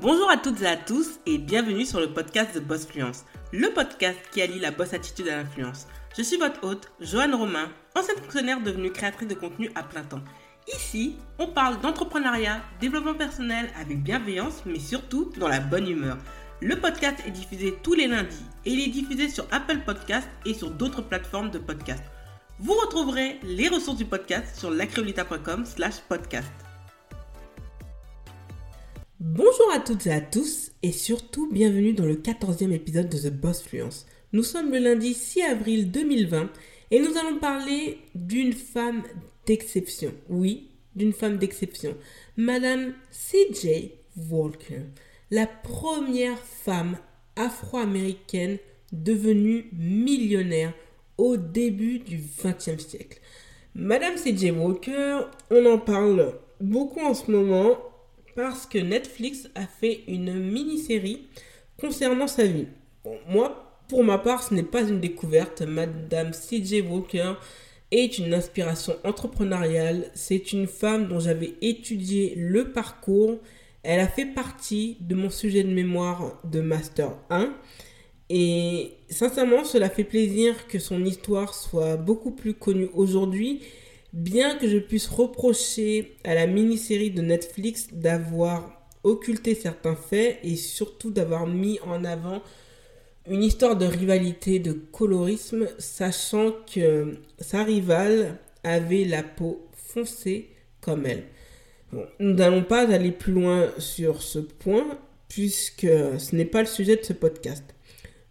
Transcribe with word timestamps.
Bonjour 0.00 0.28
à 0.28 0.36
toutes 0.36 0.60
et 0.60 0.66
à 0.66 0.76
tous 0.76 1.20
et 1.24 1.38
bienvenue 1.38 1.84
sur 1.84 2.00
le 2.00 2.12
podcast 2.12 2.52
de 2.52 2.58
Boss 2.58 2.84
Fluence, 2.84 3.24
le 3.52 3.70
podcast 3.70 4.18
qui 4.32 4.42
allie 4.42 4.58
la 4.58 4.72
boss 4.72 4.92
attitude 4.92 5.28
à 5.28 5.36
l'influence. 5.36 5.86
Je 6.18 6.22
suis 6.24 6.36
votre 6.36 6.64
hôte, 6.64 6.90
Joanne 7.00 7.36
Romain, 7.36 7.68
ancienne 7.94 8.16
fonctionnaire 8.16 8.60
devenue 8.60 8.90
créatrice 8.90 9.28
de 9.28 9.34
contenu 9.34 9.70
à 9.76 9.84
plein 9.84 10.02
temps. 10.02 10.20
Ici, 10.66 11.14
on 11.38 11.46
parle 11.46 11.80
d'entrepreneuriat, 11.80 12.60
développement 12.80 13.14
personnel 13.14 13.70
avec 13.80 14.02
bienveillance, 14.02 14.64
mais 14.66 14.80
surtout 14.80 15.30
dans 15.38 15.48
la 15.48 15.60
bonne 15.60 15.88
humeur. 15.88 16.18
Le 16.60 16.74
podcast 16.74 17.18
est 17.24 17.30
diffusé 17.30 17.78
tous 17.84 17.94
les 17.94 18.08
lundis 18.08 18.44
et 18.64 18.72
il 18.72 18.80
est 18.80 18.90
diffusé 18.90 19.28
sur 19.28 19.46
Apple 19.52 19.78
Podcast 19.86 20.28
et 20.44 20.54
sur 20.54 20.72
d'autres 20.72 21.02
plateformes 21.02 21.52
de 21.52 21.58
podcast. 21.58 22.02
Vous 22.58 22.74
retrouverez 22.74 23.38
les 23.44 23.68
ressources 23.68 23.98
du 23.98 24.06
podcast 24.06 24.58
sur 24.58 24.70
lacreolita.com 24.70 25.64
slash 25.64 26.00
podcast. 26.08 26.63
Bonjour 29.26 29.72
à 29.72 29.80
toutes 29.80 30.06
et 30.06 30.12
à 30.12 30.20
tous 30.20 30.72
et 30.82 30.92
surtout 30.92 31.50
bienvenue 31.50 31.94
dans 31.94 32.04
le 32.04 32.16
14e 32.16 32.72
épisode 32.72 33.08
de 33.08 33.16
The 33.16 33.32
Boss 33.32 33.62
Fluence. 33.62 34.04
Nous 34.34 34.42
sommes 34.42 34.70
le 34.70 34.78
lundi 34.78 35.14
6 35.14 35.40
avril 35.44 35.90
2020 35.90 36.50
et 36.90 37.00
nous 37.00 37.16
allons 37.16 37.38
parler 37.38 38.00
d'une 38.14 38.52
femme 38.52 39.02
d'exception. 39.46 40.12
Oui, 40.28 40.68
d'une 40.94 41.14
femme 41.14 41.38
d'exception. 41.38 41.96
Madame 42.36 42.92
CJ 43.10 43.92
Walker 44.28 44.82
la 45.30 45.46
première 45.46 46.38
femme 46.38 46.98
afro-américaine 47.34 48.58
devenue 48.92 49.70
millionnaire 49.72 50.74
au 51.16 51.38
début 51.38 51.98
du 51.98 52.18
XXe 52.18 52.86
siècle. 52.86 53.20
Madame 53.74 54.18
C.J. 54.18 54.50
Walker, 54.50 55.22
on 55.50 55.64
en 55.64 55.78
parle 55.78 56.34
beaucoup 56.60 57.00
en 57.00 57.14
ce 57.14 57.30
moment 57.30 57.78
parce 58.34 58.66
que 58.66 58.78
Netflix 58.78 59.48
a 59.54 59.66
fait 59.66 60.02
une 60.08 60.34
mini-série 60.34 61.26
concernant 61.80 62.26
sa 62.26 62.44
vie. 62.44 62.68
moi, 63.28 63.80
pour 63.88 64.04
ma 64.04 64.18
part, 64.18 64.42
ce 64.42 64.54
n'est 64.54 64.62
pas 64.62 64.82
une 64.82 65.00
découverte. 65.00 65.62
Madame 65.62 66.32
C.J. 66.32 66.82
Walker 66.82 67.34
est 67.90 68.18
une 68.18 68.32
inspiration 68.32 68.96
entrepreneuriale. 69.04 70.10
C'est 70.14 70.52
une 70.52 70.66
femme 70.66 71.08
dont 71.08 71.20
j'avais 71.20 71.54
étudié 71.60 72.34
le 72.36 72.72
parcours 72.72 73.38
elle 73.84 74.00
a 74.00 74.08
fait 74.08 74.24
partie 74.24 74.96
de 75.00 75.14
mon 75.14 75.30
sujet 75.30 75.62
de 75.62 75.70
mémoire 75.70 76.40
de 76.44 76.60
Master 76.62 77.10
1. 77.28 77.52
Et 78.30 78.92
sincèrement, 79.10 79.62
cela 79.62 79.90
fait 79.90 80.04
plaisir 80.04 80.66
que 80.66 80.78
son 80.78 81.04
histoire 81.04 81.54
soit 81.54 81.96
beaucoup 81.96 82.30
plus 82.30 82.54
connue 82.54 82.88
aujourd'hui, 82.94 83.60
bien 84.14 84.56
que 84.56 84.66
je 84.66 84.78
puisse 84.78 85.06
reprocher 85.06 86.16
à 86.24 86.34
la 86.34 86.46
mini-série 86.46 87.10
de 87.10 87.20
Netflix 87.20 87.88
d'avoir 87.92 88.88
occulté 89.02 89.54
certains 89.54 89.96
faits 89.96 90.38
et 90.42 90.56
surtout 90.56 91.10
d'avoir 91.10 91.46
mis 91.46 91.78
en 91.80 92.04
avant 92.04 92.42
une 93.28 93.42
histoire 93.42 93.76
de 93.76 93.84
rivalité, 93.84 94.58
de 94.58 94.72
colorisme, 94.72 95.66
sachant 95.78 96.52
que 96.72 97.18
sa 97.38 97.64
rivale 97.64 98.38
avait 98.62 99.04
la 99.04 99.22
peau 99.22 99.68
foncée 99.74 100.48
comme 100.80 101.04
elle 101.04 101.24
nous 102.18 102.34
n'allons 102.34 102.62
pas 102.62 102.88
aller 102.92 103.12
plus 103.12 103.32
loin 103.32 103.68
sur 103.78 104.22
ce 104.22 104.38
point 104.38 104.98
puisque 105.28 105.86
ce 106.18 106.36
n'est 106.36 106.44
pas 106.44 106.60
le 106.60 106.66
sujet 106.66 106.96
de 106.96 107.04
ce 107.04 107.12
podcast. 107.12 107.64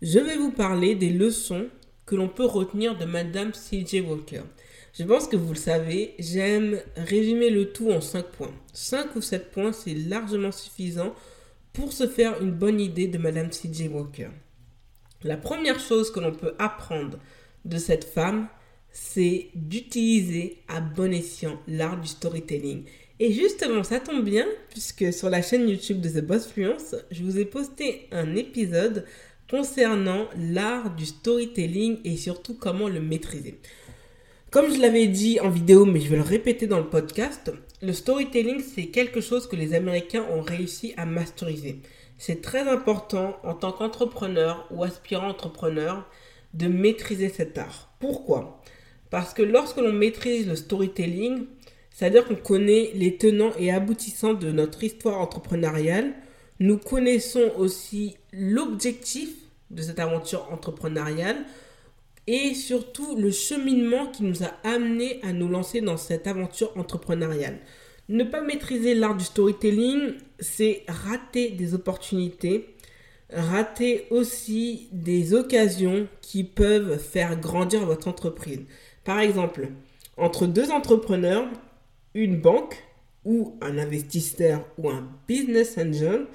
Je 0.01 0.19
vais 0.19 0.37
vous 0.37 0.51
parler 0.51 0.95
des 0.95 1.09
leçons 1.09 1.67
que 2.05 2.15
l'on 2.15 2.27
peut 2.27 2.45
retenir 2.45 2.97
de 2.97 3.05
Madame 3.05 3.53
C.J. 3.53 4.01
Walker. 4.01 4.41
Je 4.93 5.03
pense 5.03 5.27
que 5.27 5.35
vous 5.35 5.53
le 5.53 5.59
savez, 5.59 6.13
j'aime 6.19 6.79
résumer 6.95 7.49
le 7.49 7.71
tout 7.73 7.89
en 7.89 7.99
5 7.99 8.27
points. 8.27 8.53
5 8.73 9.15
ou 9.15 9.21
7 9.21 9.49
points, 9.49 9.73
c'est 9.73 9.95
largement 9.95 10.51
suffisant 10.51 11.15
pour 11.73 11.93
se 11.93 12.07
faire 12.07 12.39
une 12.43 12.51
bonne 12.51 12.79
idée 12.79 13.07
de 13.07 13.17
Madame 13.17 13.51
C.J. 13.51 13.87
Walker. 13.87 14.29
La 15.23 15.35
première 15.35 15.79
chose 15.79 16.11
que 16.11 16.19
l'on 16.19 16.31
peut 16.31 16.53
apprendre 16.59 17.17
de 17.65 17.77
cette 17.77 18.03
femme, 18.03 18.47
c'est 18.91 19.47
d'utiliser 19.55 20.59
à 20.67 20.79
bon 20.79 21.11
escient 21.11 21.59
l'art 21.67 21.99
du 21.99 22.07
storytelling. 22.07 22.83
Et 23.19 23.31
justement, 23.31 23.83
ça 23.83 23.99
tombe 23.99 24.23
bien, 24.23 24.45
puisque 24.69 25.11
sur 25.11 25.31
la 25.31 25.41
chaîne 25.41 25.67
YouTube 25.67 26.01
de 26.01 26.09
The 26.09 26.23
Boss 26.23 26.45
Fluence, 26.45 26.95
je 27.09 27.23
vous 27.23 27.39
ai 27.39 27.45
posté 27.45 28.07
un 28.11 28.35
épisode 28.35 29.05
concernant 29.49 30.27
l'art 30.37 30.95
du 30.95 31.07
storytelling 31.07 31.97
et 32.03 32.15
surtout 32.15 32.53
comment 32.53 32.89
le 32.89 33.01
maîtriser. 33.01 33.59
Comme 34.53 34.71
je 34.71 34.79
l'avais 34.79 35.07
dit 35.07 35.39
en 35.39 35.49
vidéo, 35.49 35.83
mais 35.83 35.99
je 35.99 36.09
vais 36.09 36.17
le 36.17 36.21
répéter 36.21 36.67
dans 36.67 36.77
le 36.77 36.87
podcast, 36.87 37.51
le 37.81 37.91
storytelling, 37.91 38.61
c'est 38.61 38.85
quelque 38.85 39.19
chose 39.19 39.47
que 39.47 39.55
les 39.55 39.73
Américains 39.73 40.27
ont 40.31 40.43
réussi 40.43 40.93
à 40.95 41.07
masteriser. 41.07 41.81
C'est 42.19 42.43
très 42.43 42.69
important 42.69 43.35
en 43.41 43.55
tant 43.55 43.71
qu'entrepreneur 43.71 44.67
ou 44.69 44.83
aspirant 44.83 45.29
entrepreneur 45.29 46.07
de 46.53 46.67
maîtriser 46.67 47.29
cet 47.29 47.57
art. 47.57 47.95
Pourquoi? 47.99 48.61
Parce 49.09 49.33
que 49.33 49.41
lorsque 49.41 49.77
l'on 49.77 49.91
maîtrise 49.91 50.47
le 50.47 50.55
storytelling, 50.55 51.47
c'est-à-dire 51.89 52.23
qu'on 52.23 52.35
connaît 52.35 52.91
les 52.93 53.17
tenants 53.17 53.53
et 53.57 53.71
aboutissants 53.71 54.35
de 54.35 54.51
notre 54.51 54.83
histoire 54.83 55.19
entrepreneuriale. 55.19 56.13
Nous 56.59 56.77
connaissons 56.77 57.51
aussi 57.57 58.17
l'objectif 58.31 59.31
de 59.71 59.81
cette 59.81 59.97
aventure 59.97 60.47
entrepreneuriale 60.51 61.43
et 62.27 62.53
surtout 62.53 63.15
le 63.15 63.31
cheminement 63.31 64.07
qui 64.07 64.23
nous 64.23 64.43
a 64.43 64.53
amené 64.63 65.19
à 65.23 65.33
nous 65.33 65.47
lancer 65.47 65.81
dans 65.81 65.97
cette 65.97 66.27
aventure 66.27 66.71
entrepreneuriale. 66.77 67.59
Ne 68.09 68.23
pas 68.23 68.41
maîtriser 68.41 68.95
l'art 68.95 69.15
du 69.15 69.23
storytelling, 69.23 70.13
c'est 70.39 70.83
rater 70.87 71.51
des 71.51 71.73
opportunités, 71.73 72.75
rater 73.29 74.07
aussi 74.09 74.87
des 74.91 75.33
occasions 75.33 76.07
qui 76.21 76.43
peuvent 76.43 76.97
faire 76.97 77.39
grandir 77.39 77.85
votre 77.85 78.07
entreprise. 78.07 78.61
Par 79.03 79.19
exemple, 79.19 79.69
entre 80.17 80.45
deux 80.47 80.69
entrepreneurs, 80.71 81.47
une 82.13 82.39
banque 82.39 82.77
ou 83.25 83.57
un 83.61 83.77
investisseur 83.77 84.65
ou 84.77 84.89
un 84.89 85.09
business 85.27 85.77
angel 85.77 86.27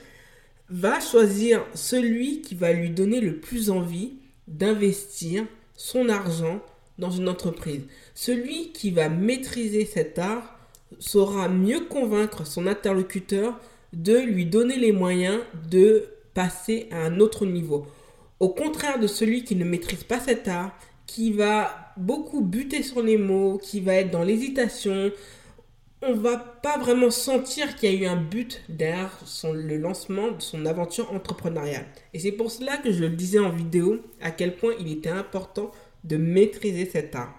va 0.70 1.00
choisir 1.00 1.64
celui 1.74 2.42
qui 2.42 2.54
va 2.54 2.72
lui 2.72 2.90
donner 2.90 3.20
le 3.20 3.38
plus 3.38 3.70
envie 3.70 4.14
d'investir 4.46 5.46
son 5.78 6.10
argent 6.10 6.60
dans 6.98 7.10
une 7.10 7.28
entreprise. 7.28 7.82
Celui 8.14 8.72
qui 8.72 8.90
va 8.90 9.08
maîtriser 9.08 9.86
cet 9.86 10.18
art 10.18 10.58
saura 10.98 11.48
mieux 11.48 11.86
convaincre 11.86 12.46
son 12.46 12.66
interlocuteur 12.66 13.58
de 13.92 14.18
lui 14.18 14.44
donner 14.44 14.76
les 14.76 14.92
moyens 14.92 15.40
de 15.70 16.08
passer 16.34 16.88
à 16.90 17.02
un 17.02 17.20
autre 17.20 17.46
niveau. 17.46 17.86
Au 18.40 18.48
contraire 18.48 18.98
de 18.98 19.06
celui 19.06 19.44
qui 19.44 19.56
ne 19.56 19.64
maîtrise 19.64 20.04
pas 20.04 20.20
cet 20.20 20.48
art, 20.48 20.76
qui 21.06 21.32
va 21.32 21.92
beaucoup 21.96 22.42
buter 22.42 22.82
sur 22.82 23.02
les 23.02 23.16
mots, 23.16 23.58
qui 23.58 23.80
va 23.80 23.94
être 23.94 24.10
dans 24.10 24.24
l'hésitation, 24.24 25.10
on 26.02 26.14
va 26.14 26.36
pas 26.36 26.78
vraiment 26.78 27.10
sentir 27.10 27.74
qu'il 27.76 27.92
y 27.92 27.96
a 27.96 28.00
eu 28.00 28.06
un 28.06 28.16
but 28.16 28.62
derrière 28.68 29.18
le 29.44 29.76
lancement 29.78 30.30
de 30.30 30.40
son 30.40 30.64
aventure 30.66 31.12
entrepreneuriale. 31.12 31.86
Et 32.14 32.20
c'est 32.20 32.32
pour 32.32 32.50
cela 32.50 32.76
que 32.76 32.92
je 32.92 33.00
le 33.00 33.10
disais 33.10 33.40
en 33.40 33.50
vidéo, 33.50 34.00
à 34.20 34.30
quel 34.30 34.56
point 34.56 34.74
il 34.78 34.92
était 34.92 35.08
important 35.08 35.72
de 36.04 36.16
maîtriser 36.16 36.86
cet 36.86 37.14
art. 37.16 37.34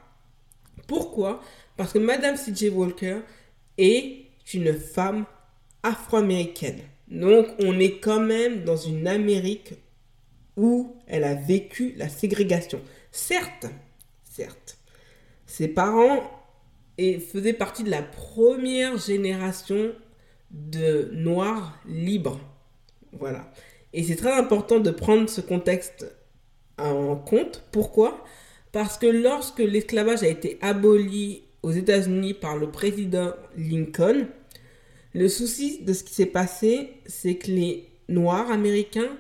Pourquoi? 0.88 1.42
Parce 1.78 1.94
que 1.94 2.00
Madame 2.00 2.36
C.J. 2.36 2.70
Walker 2.70 3.20
est 3.78 4.25
une 4.53 4.74
femme 4.74 5.26
afro-américaine. 5.84 6.81
Donc 7.08 7.47
on 7.59 7.80
est 7.80 8.00
quand 8.00 8.20
même 8.20 8.64
dans 8.66 8.76
une 8.76 9.08
Amérique 9.08 9.74
où 10.58 10.97
elle 11.08 11.24
a 11.24 11.36
vécu 11.36 11.94
la 11.96 12.09
ségrégation. 12.09 12.81
Certes, 13.12 13.68
certes, 14.24 14.78
ses 15.46 15.70
parents 15.70 16.38
et 16.99 17.17
faisait 17.17 17.53
partie 17.53 17.83
de 17.83 17.89
la 17.89 18.03
première 18.03 18.97
génération 18.97 19.93
de 20.51 21.09
noirs 21.13 21.79
libres. 21.87 22.41
Voilà. 23.13 23.49
Et 23.93 24.03
c'est 24.03 24.17
très 24.17 24.34
important 24.34 24.81
de 24.81 24.91
prendre 24.91 25.29
ce 25.29 25.40
contexte 25.40 26.13
en 26.78 27.16
compte. 27.16 27.63
Pourquoi? 27.72 28.25
Parce 28.73 28.97
que 28.97 29.05
lorsque 29.05 29.59
l'esclavage 29.59 30.23
a 30.23 30.28
été 30.28 30.57
aboli 30.59 31.43
aux 31.63 31.72
États-Unis 31.72 32.34
par 32.34 32.57
le 32.57 32.69
président 32.69 33.31
Lincoln, 33.55 34.28
le 35.13 35.29
souci 35.29 35.81
de 35.81 35.93
ce 35.93 36.03
qui 36.03 36.13
s'est 36.13 36.25
passé, 36.25 36.91
c'est 37.05 37.35
que 37.35 37.49
les 37.49 37.87
Noirs 38.09 38.52
américains 38.52 39.17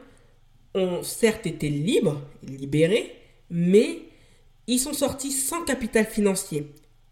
ont 0.75 1.01
certes 1.01 1.45
été 1.45 1.69
libres, 1.69 2.21
libérés, 2.43 3.15
mais 3.49 3.99
ils 4.67 4.79
sont 4.79 4.93
sortis 4.93 5.31
sans 5.31 5.63
capital 5.63 6.05
financier. 6.05 6.67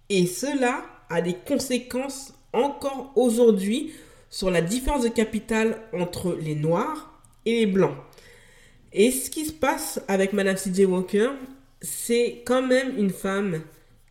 Et 0.09 0.25
cela 0.25 0.86
a 1.09 1.21
des 1.21 1.36
conséquences 1.36 2.33
encore 2.54 3.12
aujourd'hui 3.15 3.94
sur 4.30 4.50
la 4.50 4.62
différence 4.62 5.04
de 5.04 5.09
capital 5.09 5.81
entre 5.94 6.33
les 6.36 6.56
noirs 6.56 7.21
et 7.45 7.59
les 7.59 7.65
blancs. 7.65 7.95
Et 8.94 9.12
ce 9.12 9.30
qui 9.30 9.45
se 9.45 9.51
passe 9.51 10.01
avec 10.07 10.33
Madame 10.33 10.57
C.J. 10.57 10.86
Walker, 10.86 11.30
c'est 11.81 12.42
quand 12.45 12.62
même 12.62 12.98
une 12.98 13.12
femme 13.12 13.62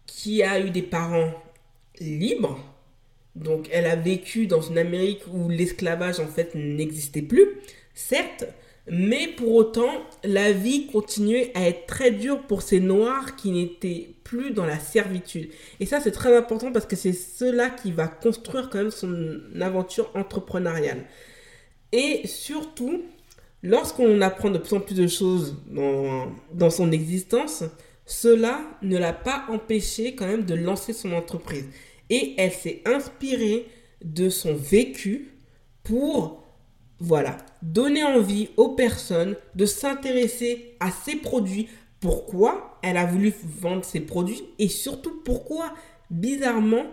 qui 0.07 0.43
a 0.43 0.61
eu 0.61 0.71
des 0.71 0.83
parents 0.83 1.33
libres, 1.99 2.59
Donc 3.35 3.69
elle 3.73 3.87
a 3.87 3.97
vécu 3.97 4.47
dans 4.47 4.61
une 4.61 4.79
Amérique 4.79 5.23
où 5.33 5.49
l'esclavage 5.49 6.21
en 6.21 6.27
fait 6.27 6.55
n'existait 6.55 7.23
plus, 7.23 7.47
certes, 7.95 8.45
mais 8.89 9.29
pour 9.37 9.55
autant, 9.55 9.91
la 10.23 10.53
vie 10.53 10.87
continuait 10.87 11.51
à 11.55 11.69
être 11.69 11.87
très 11.87 12.13
dure 12.13 12.43
pour 12.47 12.63
ces 12.63 12.79
Noirs 12.79 13.35
qui 13.35 13.51
n'étaient 13.51 14.15
plus 14.23 14.53
dans 14.53 14.65
la 14.65 14.79
servitude. 14.79 15.51
Et 15.81 15.87
ça, 15.87 16.01
c'est 16.01 16.13
très 16.13 16.37
important 16.37 16.71
parce 16.73 16.87
que 16.87 16.95
c'est 16.95 17.13
cela 17.13 17.69
qui 17.71 17.91
va 17.91 18.07
construire 18.07 18.71
quand 18.71 18.79
même 18.79 18.93
son 18.93 19.41
aventure 19.61 20.11
entrepreneuriale. 20.15 21.05
Et 21.91 22.27
surtout, 22.27 23.03
lorsqu'on 23.63 24.21
apprend 24.21 24.51
de 24.51 24.59
plus 24.59 24.75
en 24.77 24.81
plus 24.81 24.95
de 24.95 25.09
choses 25.09 25.57
dans, 25.67 26.33
dans 26.53 26.71
son 26.71 26.93
existence, 26.93 27.65
cela 28.05 28.61
ne 28.83 28.99
l'a 28.99 29.13
pas 29.13 29.47
empêché 29.49 30.15
quand 30.15 30.29
même 30.29 30.45
de 30.45 30.55
lancer 30.55 30.93
son 30.93 31.13
entreprise. 31.13 31.67
Et 32.09 32.35
elle 32.39 32.53
s'est 32.53 32.83
inspirée 32.85 33.67
de 34.05 34.29
son 34.29 34.55
vécu 34.55 35.33
pour 35.83 36.46
voilà, 36.99 37.37
donner 37.63 38.05
envie 38.05 38.49
aux 38.57 38.71
personnes 38.71 39.37
de 39.55 39.67
s'intéresser 39.67 40.77
à 40.81 40.91
ses 40.91 41.17
produits. 41.17 41.69
Pourquoi 42.01 42.79
elle 42.83 42.97
a 42.97 43.07
voulu 43.07 43.33
vendre 43.61 43.85
ses 43.85 44.01
produits 44.01 44.43
et 44.59 44.69
surtout 44.69 45.21
pourquoi, 45.25 45.75
bizarrement, 46.11 46.87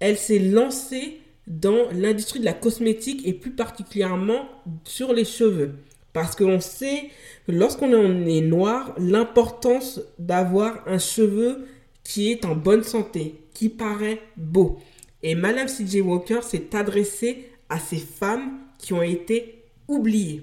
elle 0.00 0.16
s'est 0.16 0.38
lancée 0.38 1.20
dans 1.46 1.90
l'industrie 1.92 2.40
de 2.40 2.44
la 2.44 2.52
cosmétique 2.52 3.26
et 3.26 3.32
plus 3.34 3.50
particulièrement 3.50 4.48
sur 4.84 5.12
les 5.12 5.24
cheveux. 5.24 5.74
Parce 6.12 6.36
qu'on 6.36 6.60
sait 6.60 7.10
que 7.46 7.52
lorsqu'on 7.52 7.92
est 8.26 8.40
noir, 8.40 8.94
l'importance 8.98 10.00
d'avoir 10.18 10.82
un 10.86 10.98
cheveu 10.98 11.66
qui 12.04 12.30
est 12.30 12.44
en 12.44 12.54
bonne 12.54 12.84
santé, 12.84 13.40
qui 13.52 13.68
paraît 13.68 14.20
beau. 14.36 14.78
Et 15.22 15.34
Madame 15.34 15.68
C.J. 15.68 16.00
Walker 16.00 16.40
s'est 16.42 16.74
adressée 16.74 17.48
à 17.68 17.78
ces 17.78 17.98
femmes 17.98 18.63
qui 18.84 18.92
ont 18.92 19.02
été 19.02 19.64
oubliées. 19.88 20.42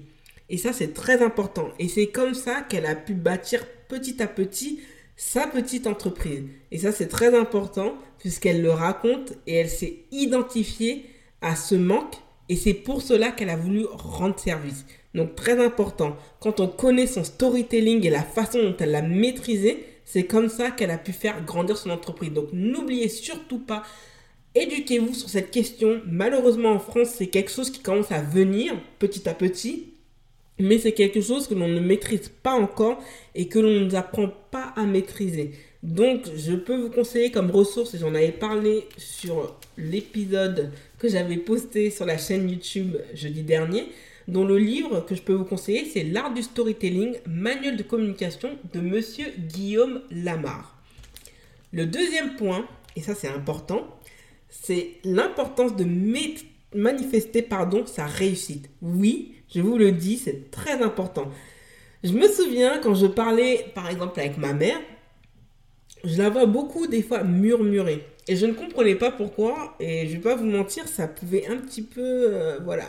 Et 0.50 0.56
ça, 0.56 0.72
c'est 0.72 0.92
très 0.92 1.22
important. 1.22 1.68
Et 1.78 1.88
c'est 1.88 2.08
comme 2.08 2.34
ça 2.34 2.62
qu'elle 2.62 2.86
a 2.86 2.96
pu 2.96 3.14
bâtir 3.14 3.64
petit 3.88 4.20
à 4.20 4.26
petit 4.26 4.80
sa 5.16 5.46
petite 5.46 5.86
entreprise. 5.86 6.42
Et 6.72 6.78
ça, 6.78 6.90
c'est 6.90 7.06
très 7.06 7.38
important 7.38 7.94
puisqu'elle 8.18 8.60
le 8.60 8.72
raconte 8.72 9.34
et 9.46 9.54
elle 9.54 9.70
s'est 9.70 10.00
identifiée 10.10 11.06
à 11.40 11.54
ce 11.54 11.76
manque. 11.76 12.16
Et 12.48 12.56
c'est 12.56 12.74
pour 12.74 13.00
cela 13.00 13.30
qu'elle 13.30 13.50
a 13.50 13.56
voulu 13.56 13.84
rendre 13.92 14.38
service. 14.38 14.84
Donc 15.14 15.36
très 15.36 15.64
important, 15.64 16.16
quand 16.40 16.58
on 16.58 16.66
connaît 16.66 17.06
son 17.06 17.22
storytelling 17.22 18.04
et 18.04 18.10
la 18.10 18.22
façon 18.22 18.62
dont 18.62 18.76
elle 18.80 18.90
l'a 18.90 19.02
maîtrisé, 19.02 19.86
c'est 20.04 20.24
comme 20.24 20.48
ça 20.48 20.70
qu'elle 20.70 20.90
a 20.90 20.98
pu 20.98 21.12
faire 21.12 21.44
grandir 21.44 21.76
son 21.76 21.90
entreprise. 21.90 22.32
Donc 22.32 22.48
n'oubliez 22.52 23.08
surtout 23.08 23.60
pas 23.60 23.84
Éduquez-vous 24.54 25.14
sur 25.14 25.28
cette 25.28 25.50
question. 25.50 26.02
Malheureusement, 26.06 26.72
en 26.72 26.78
France, 26.78 27.14
c'est 27.16 27.28
quelque 27.28 27.50
chose 27.50 27.70
qui 27.70 27.80
commence 27.80 28.12
à 28.12 28.20
venir 28.20 28.74
petit 28.98 29.28
à 29.28 29.34
petit. 29.34 29.94
Mais 30.58 30.78
c'est 30.78 30.92
quelque 30.92 31.20
chose 31.20 31.48
que 31.48 31.54
l'on 31.54 31.68
ne 31.68 31.80
maîtrise 31.80 32.30
pas 32.42 32.52
encore 32.52 33.02
et 33.34 33.48
que 33.48 33.58
l'on 33.58 33.70
ne 33.70 33.84
nous 33.86 33.94
apprend 33.94 34.28
pas 34.50 34.72
à 34.76 34.84
maîtriser. 34.84 35.52
Donc, 35.82 36.26
je 36.36 36.52
peux 36.52 36.76
vous 36.76 36.90
conseiller 36.90 37.32
comme 37.32 37.50
ressource, 37.50 37.94
et 37.94 37.98
j'en 37.98 38.14
avais 38.14 38.30
parlé 38.30 38.84
sur 38.96 39.56
l'épisode 39.76 40.70
que 40.98 41.08
j'avais 41.08 41.38
posté 41.38 41.90
sur 41.90 42.04
la 42.06 42.18
chaîne 42.18 42.48
YouTube 42.48 42.96
jeudi 43.14 43.42
dernier, 43.42 43.86
dont 44.28 44.44
le 44.44 44.58
livre 44.58 45.04
que 45.04 45.16
je 45.16 45.22
peux 45.22 45.32
vous 45.32 45.44
conseiller, 45.44 45.86
c'est 45.86 46.04
L'art 46.04 46.32
du 46.32 46.42
storytelling, 46.42 47.16
manuel 47.26 47.76
de 47.76 47.82
communication 47.82 48.50
de 48.72 48.80
monsieur 48.80 49.26
Guillaume 49.38 50.02
Lamar. 50.12 50.80
Le 51.72 51.86
deuxième 51.86 52.36
point, 52.36 52.68
et 52.94 53.00
ça 53.00 53.16
c'est 53.16 53.28
important, 53.28 53.88
c'est 54.52 54.98
l'importance 55.02 55.74
de 55.76 55.84
manifester 56.74 57.42
pardon, 57.42 57.86
sa 57.86 58.06
réussite. 58.06 58.68
Oui, 58.82 59.34
je 59.52 59.60
vous 59.60 59.78
le 59.78 59.92
dis, 59.92 60.18
c'est 60.18 60.50
très 60.50 60.82
important. 60.82 61.30
Je 62.04 62.12
me 62.12 62.28
souviens 62.28 62.78
quand 62.78 62.94
je 62.94 63.06
parlais, 63.06 63.66
par 63.74 63.88
exemple, 63.88 64.20
avec 64.20 64.36
ma 64.36 64.52
mère, 64.52 64.78
je 66.04 66.18
la 66.18 66.28
vois 66.28 66.46
beaucoup 66.46 66.86
des 66.86 67.02
fois 67.02 67.24
murmurer. 67.24 68.04
Et 68.28 68.36
je 68.36 68.46
ne 68.46 68.52
comprenais 68.52 68.94
pas 68.94 69.10
pourquoi. 69.10 69.74
Et 69.80 70.06
je 70.06 70.12
vais 70.14 70.20
pas 70.20 70.36
vous 70.36 70.44
mentir, 70.46 70.86
ça 70.86 71.08
pouvait 71.08 71.46
un 71.46 71.56
petit 71.56 71.82
peu, 71.82 72.00
euh, 72.00 72.58
voilà, 72.62 72.84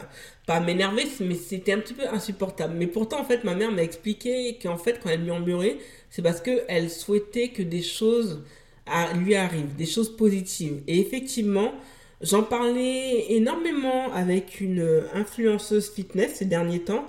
pas 0.46 0.60
m'énerver, 0.60 1.06
mais 1.22 1.36
c'était 1.36 1.74
un 1.74 1.80
petit 1.80 1.94
peu 1.94 2.08
insupportable. 2.08 2.76
Mais 2.78 2.88
pourtant, 2.88 3.22
en 3.22 3.26
fait, 3.26 3.44
ma 3.44 3.56
mère 3.56 3.72
m'a 3.72 3.84
expliqué 3.84 4.60
qu'en 4.62 4.78
fait, 4.78 5.00
quand 5.02 5.10
elle 5.10 5.22
murmurait, 5.22 5.78
c'est 6.10 6.22
parce 6.22 6.42
qu'elle 6.42 6.90
souhaitait 6.90 7.50
que 7.50 7.64
des 7.64 7.82
choses 7.82 8.44
lui 9.16 9.36
arrive, 9.36 9.76
des 9.76 9.86
choses 9.86 10.16
positives. 10.16 10.82
Et 10.88 11.00
effectivement, 11.00 11.74
j'en 12.22 12.44
parlais 12.44 13.32
énormément 13.34 14.12
avec 14.14 14.62
une 14.62 15.04
influenceuse 15.14 15.92
fitness 15.92 16.36
ces 16.36 16.46
derniers 16.46 16.84
temps, 16.84 17.06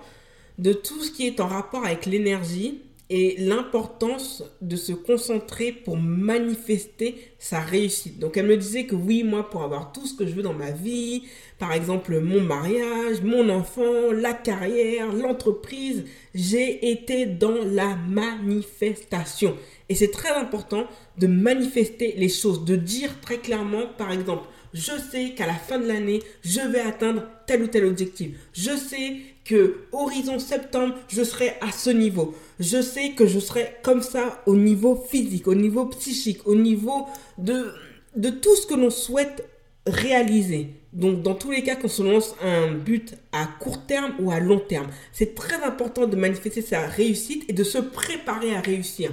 de 0.58 0.72
tout 0.72 1.02
ce 1.02 1.10
qui 1.10 1.26
est 1.26 1.40
en 1.40 1.48
rapport 1.48 1.84
avec 1.84 2.06
l'énergie 2.06 2.80
et 3.16 3.36
l'importance 3.38 4.42
de 4.60 4.74
se 4.74 4.90
concentrer 4.90 5.70
pour 5.70 5.96
manifester 5.96 7.14
sa 7.38 7.60
réussite. 7.60 8.18
Donc 8.18 8.36
elle 8.36 8.48
me 8.48 8.56
disait 8.56 8.86
que 8.86 8.96
oui, 8.96 9.22
moi, 9.22 9.48
pour 9.50 9.62
avoir 9.62 9.92
tout 9.92 10.04
ce 10.04 10.14
que 10.16 10.26
je 10.26 10.32
veux 10.32 10.42
dans 10.42 10.52
ma 10.52 10.72
vie, 10.72 11.22
par 11.60 11.72
exemple 11.72 12.18
mon 12.18 12.40
mariage, 12.40 13.22
mon 13.22 13.50
enfant, 13.50 14.10
la 14.10 14.32
carrière, 14.32 15.12
l'entreprise, 15.12 16.06
j'ai 16.34 16.90
été 16.90 17.24
dans 17.24 17.64
la 17.64 17.94
manifestation. 17.94 19.56
Et 19.88 19.94
c'est 19.94 20.10
très 20.10 20.32
important 20.32 20.88
de 21.16 21.28
manifester 21.28 22.14
les 22.16 22.28
choses, 22.28 22.64
de 22.64 22.74
dire 22.74 23.20
très 23.20 23.38
clairement, 23.38 23.86
par 23.96 24.10
exemple, 24.10 24.48
je 24.72 24.90
sais 25.12 25.34
qu'à 25.36 25.46
la 25.46 25.54
fin 25.54 25.78
de 25.78 25.86
l'année, 25.86 26.20
je 26.42 26.58
vais 26.58 26.80
atteindre 26.80 27.22
tel 27.46 27.62
ou 27.62 27.68
tel 27.68 27.84
objectif. 27.84 28.36
Je 28.52 28.76
sais 28.76 29.18
que 29.44 29.76
horizon 29.92 30.38
septembre, 30.38 30.94
je 31.08 31.22
serai 31.22 31.54
à 31.60 31.70
ce 31.70 31.90
niveau. 31.90 32.34
Je 32.58 32.80
sais 32.80 33.10
que 33.10 33.26
je 33.26 33.38
serai 33.38 33.74
comme 33.82 34.02
ça 34.02 34.42
au 34.46 34.56
niveau 34.56 34.96
physique, 34.96 35.46
au 35.46 35.54
niveau 35.54 35.86
psychique, 35.86 36.46
au 36.46 36.54
niveau 36.54 37.06
de, 37.38 37.72
de 38.16 38.30
tout 38.30 38.56
ce 38.56 38.66
que 38.66 38.74
l'on 38.74 38.90
souhaite 38.90 39.46
réaliser. 39.86 40.70
Donc, 40.94 41.22
dans 41.22 41.34
tous 41.34 41.50
les 41.50 41.62
cas, 41.62 41.76
qu'on 41.76 41.88
se 41.88 42.02
lance 42.02 42.34
un 42.40 42.72
but 42.72 43.14
à 43.32 43.46
court 43.46 43.84
terme 43.84 44.14
ou 44.20 44.30
à 44.30 44.40
long 44.40 44.60
terme, 44.60 44.86
c'est 45.12 45.34
très 45.34 45.62
important 45.62 46.06
de 46.06 46.16
manifester 46.16 46.62
sa 46.62 46.86
réussite 46.86 47.44
et 47.48 47.52
de 47.52 47.64
se 47.64 47.78
préparer 47.78 48.54
à 48.54 48.60
réussir. 48.60 49.10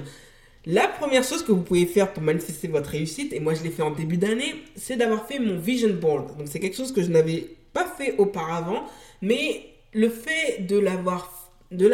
La 0.64 0.86
première 0.86 1.24
chose 1.24 1.42
que 1.42 1.50
vous 1.50 1.62
pouvez 1.62 1.86
faire 1.86 2.12
pour 2.12 2.22
manifester 2.22 2.68
votre 2.68 2.90
réussite, 2.90 3.32
et 3.32 3.40
moi 3.40 3.52
je 3.54 3.64
l'ai 3.64 3.70
fait 3.70 3.82
en 3.82 3.90
début 3.90 4.16
d'année, 4.16 4.54
c'est 4.76 4.96
d'avoir 4.96 5.26
fait 5.26 5.40
mon 5.40 5.58
vision 5.58 5.92
board. 5.92 6.38
Donc 6.38 6.46
c'est 6.48 6.60
quelque 6.60 6.76
chose 6.76 6.92
que 6.92 7.02
je 7.02 7.08
n'avais 7.08 7.48
pas 7.72 7.84
fait 7.84 8.14
auparavant, 8.16 8.84
mais 9.20 9.71
le 9.92 10.08
fait 10.08 10.66
de 10.66 10.78
l'avoir 10.78 11.48
de 11.70 11.88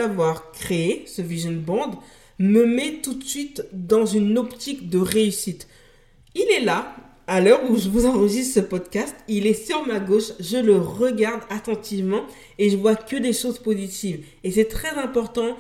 créé, 0.52 1.05
ce 1.07 1.23
vision 1.23 1.52
board, 1.52 1.95
me 2.38 2.67
met 2.67 3.00
tout 3.02 3.14
de 3.14 3.25
suite 3.25 3.64
dans 3.73 4.07
une 4.07 4.38
optique 4.38 4.88
de 4.88 4.99
réussite. 4.99 5.69
Il 6.35 6.47
est 6.50 6.64
là, 6.64 6.95
à 7.26 7.40
l'heure 7.40 7.69
où 7.71 7.76
je 7.76 7.88
vous 7.88 8.07
enregistre 8.07 8.55
ce 8.55 8.61
podcast, 8.61 9.14
il 9.26 9.47
est 9.47 9.67
sur 9.67 9.87
ma 9.87 10.00
gauche, 10.00 10.33
je 10.40 10.57
le 10.57 10.76
regarde 10.76 11.43
attentivement 11.50 12.23
et 12.59 12.71
je 12.71 12.76
vois 12.76 12.97
que 12.97 13.17
des 13.17 13.33
choses 13.33 13.59
positives. 13.59 14.25
Et 14.45 14.52
c'est 14.52 14.67
très 14.67 14.97
important 14.97 15.57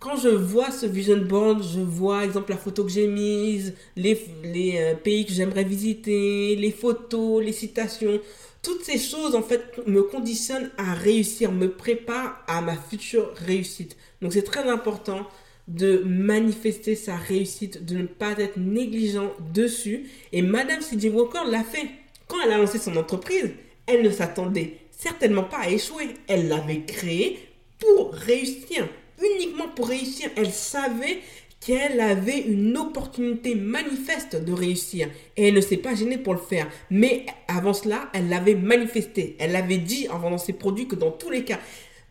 quand 0.00 0.16
je 0.16 0.28
vois 0.28 0.70
ce 0.70 0.86
vision 0.86 1.18
board, 1.18 1.62
je 1.62 1.80
vois, 1.80 2.24
exemple, 2.24 2.50
la 2.50 2.56
photo 2.56 2.84
que 2.84 2.90
j'ai 2.90 3.06
mise, 3.06 3.74
les, 3.96 4.18
les 4.42 4.78
euh, 4.78 4.94
pays 4.94 5.26
que 5.26 5.32
j'aimerais 5.32 5.62
visiter, 5.62 6.56
les 6.56 6.70
photos, 6.70 7.44
les 7.44 7.52
citations. 7.52 8.18
Toutes 8.62 8.84
ces 8.84 8.98
choses, 8.98 9.34
en 9.34 9.42
fait, 9.42 9.80
me 9.86 10.02
conditionnent 10.02 10.70
à 10.76 10.94
réussir, 10.94 11.50
me 11.50 11.70
préparent 11.70 12.42
à 12.46 12.60
ma 12.60 12.76
future 12.76 13.32
réussite. 13.36 13.96
Donc, 14.20 14.32
c'est 14.32 14.42
très 14.42 14.68
important 14.68 15.26
de 15.66 16.02
manifester 16.04 16.96
sa 16.96 17.16
réussite, 17.16 17.84
de 17.84 17.96
ne 17.96 18.06
pas 18.06 18.32
être 18.38 18.58
négligent 18.58 19.32
dessus. 19.54 20.10
Et 20.32 20.42
Madame 20.42 20.82
C.J. 20.82 21.08
Walker 21.08 21.48
l'a 21.48 21.64
fait. 21.64 21.88
Quand 22.28 22.36
elle 22.44 22.52
a 22.52 22.58
lancé 22.58 22.78
son 22.78 22.96
entreprise, 22.96 23.50
elle 23.86 24.02
ne 24.02 24.10
s'attendait 24.10 24.76
certainement 24.90 25.44
pas 25.44 25.58
à 25.58 25.70
échouer. 25.70 26.08
Elle 26.28 26.48
l'avait 26.48 26.82
créée 26.82 27.38
pour 27.78 28.12
réussir 28.12 28.86
uniquement 29.22 29.68
pour 29.68 29.88
réussir. 29.88 30.30
Elle 30.36 30.52
savait 30.52 31.20
qu'elle 31.60 32.00
avait 32.00 32.38
une 32.38 32.76
opportunité 32.76 33.54
manifeste 33.54 34.42
de 34.42 34.52
réussir 34.52 35.08
et 35.36 35.48
elle 35.48 35.54
ne 35.54 35.60
s'est 35.60 35.76
pas 35.76 35.94
gênée 35.94 36.16
pour 36.16 36.32
le 36.32 36.40
faire. 36.40 36.66
Mais 36.90 37.26
avant 37.48 37.74
cela, 37.74 38.08
elle 38.14 38.28
l'avait 38.30 38.54
manifesté. 38.54 39.36
Elle 39.38 39.54
avait 39.54 39.78
dit 39.78 40.08
en 40.08 40.18
vendant 40.18 40.38
ses 40.38 40.54
produits 40.54 40.88
que 40.88 40.96
dans 40.96 41.10
tous 41.10 41.30
les 41.30 41.44
cas, 41.44 41.58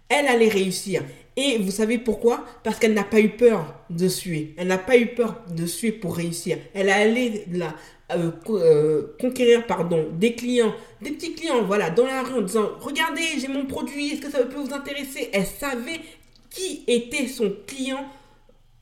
elle 0.08 0.28
allait 0.28 0.50
réussir. 0.50 1.04
Et 1.36 1.58
vous 1.58 1.72
savez 1.72 1.98
pourquoi? 1.98 2.46
Parce 2.64 2.80
qu'elle 2.80 2.94
n'a 2.94 3.04
pas 3.04 3.20
eu 3.20 3.30
peur 3.30 3.74
de 3.90 4.08
suer. 4.08 4.54
Elle 4.58 4.68
n'a 4.68 4.78
pas 4.78 4.98
eu 4.98 5.08
peur 5.08 5.42
de 5.50 5.66
suer 5.66 5.94
pour 5.94 6.16
réussir. 6.16 6.58
Elle 6.74 6.90
allait 6.90 7.46
là, 7.52 7.76
euh, 8.12 8.32
euh, 8.50 9.16
conquérir 9.20 9.66
pardon, 9.66 10.10
des 10.12 10.34
clients, 10.34 10.74
des 11.02 11.12
petits 11.12 11.34
clients, 11.34 11.64
voilà, 11.64 11.90
dans 11.90 12.06
la 12.06 12.24
rue 12.24 12.40
en 12.40 12.42
disant 12.42 12.70
Regardez, 12.82 13.40
j'ai 13.40 13.48
mon 13.48 13.66
produit, 13.66 14.14
est-ce 14.14 14.22
que 14.22 14.32
ça 14.32 14.44
peut 14.44 14.60
vous 14.60 14.74
intéresser 14.74 15.30
Elle 15.32 15.46
savait 15.46 16.02
qui 16.50 16.84
était 16.88 17.28
son 17.28 17.54
client 17.68 18.04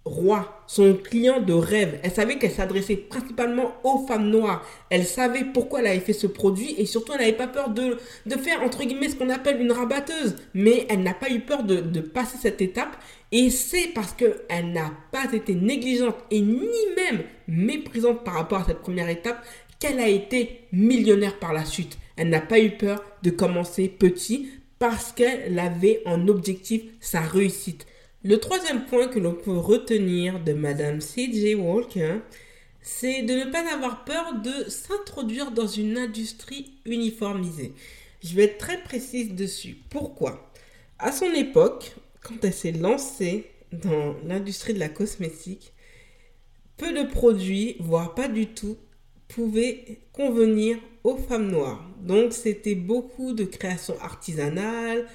roi, 0.08 0.64
son 0.68 0.96
client 0.96 1.42
de 1.42 1.54
rêve. 1.54 2.00
Elle 2.04 2.12
savait 2.12 2.38
qu'elle 2.38 2.52
s'adressait 2.52 2.96
principalement 2.96 3.76
aux 3.84 4.06
femmes 4.08 4.30
noires. 4.30 4.66
Elle 4.90 5.06
savait 5.06 5.46
pourquoi 5.54 5.80
elle 5.80 5.88
avait 5.88 6.00
fait 6.00 6.14
ce 6.14 6.28
produit 6.28 6.76
et 6.78 6.86
surtout 6.86 7.14
elle 7.14 7.20
n'avait 7.20 7.34
pas 7.34 7.48
peur 7.48 7.70
de, 7.70 7.98
de 8.26 8.36
faire 8.38 8.64
entre 8.64 8.84
guillemets 8.84 9.10
ce 9.10 9.16
qu'on 9.16 9.30
appelle 9.30 9.62
une 9.62 9.72
rabatteuse. 9.72 10.36
Mais 10.54 10.86
elle 10.90 11.04
n'a 11.04 11.14
pas 11.14 11.30
eu 11.30 11.42
peur 11.42 11.64
de, 11.64 11.82
de 11.82 12.02
passer 12.02 12.38
cette 12.42 12.62
étape 12.62 12.98
et 13.32 13.50
c'est 13.50 13.88
parce 13.94 14.14
qu'elle 14.14 14.72
n'a 14.72 14.92
pas 15.12 15.32
été 15.34 15.54
négligente 15.54 16.16
et 16.32 16.42
ni 16.42 16.70
même 16.96 17.24
méprisante 17.48 18.24
par 18.24 18.36
rapport 18.36 18.60
à 18.62 18.66
cette 18.66 18.82
première 18.82 19.10
étape 19.10 19.46
qu'elle 19.80 20.00
a 20.00 20.08
été 20.08 20.62
millionnaire 20.72 21.38
par 21.40 21.54
la 21.54 21.66
suite. 21.66 21.98
Elle 22.16 22.30
n'a 22.30 22.42
pas 22.42 22.60
eu 22.60 22.72
peur 22.72 23.04
de 23.24 23.30
commencer 23.30 23.88
petit 23.88 24.50
parce 24.80 25.12
qu'elle 25.12 25.58
avait 25.60 26.02
en 26.06 26.28
objectif 26.28 26.82
sa 27.00 27.22
réussite. 27.22 27.86
Le 28.24 28.40
troisième 28.40 28.86
point 28.86 29.08
que 29.08 29.20
l'on 29.20 29.36
peut 29.36 29.58
retenir 29.58 30.44
de 30.44 30.54
Madame 30.54 31.02
C.J. 31.02 31.54
Walker, 31.54 32.16
c'est 32.82 33.22
de 33.22 33.34
ne 33.34 33.52
pas 33.52 33.72
avoir 33.72 34.06
peur 34.06 34.42
de 34.42 34.70
s'introduire 34.70 35.52
dans 35.52 35.68
une 35.68 36.00
industrie 36.00 36.74
uniformisée. 36.86 37.74
Je 38.24 38.34
vais 38.36 38.46
être 38.46 38.58
très 38.58 38.82
précise 38.82 39.36
dessus. 39.36 39.78
Pourquoi? 39.92 40.52
À 40.98 41.12
son 41.12 41.32
époque, 41.34 41.96
quand 42.22 42.44
elle 42.44 42.54
s'est 42.54 42.72
lancée 42.72 43.52
dans 43.72 44.16
l'industrie 44.26 44.74
de 44.74 44.80
la 44.80 44.90
cosmétique, 44.90 45.74
peu 46.78 46.92
de 46.94 47.08
produits, 47.08 47.76
voire 47.80 48.16
pas 48.16 48.28
du 48.28 48.48
tout, 48.48 48.78
pouvaient 49.28 50.00
convenir 50.12 50.78
aux 51.04 51.18
femmes 51.18 51.52
noires. 51.52 51.88
Donc 52.02 52.34
c'était 52.34 52.76
beaucoup 52.76 53.34
de 53.34 53.44
créations 53.44 54.00
artisanales, 54.02 55.08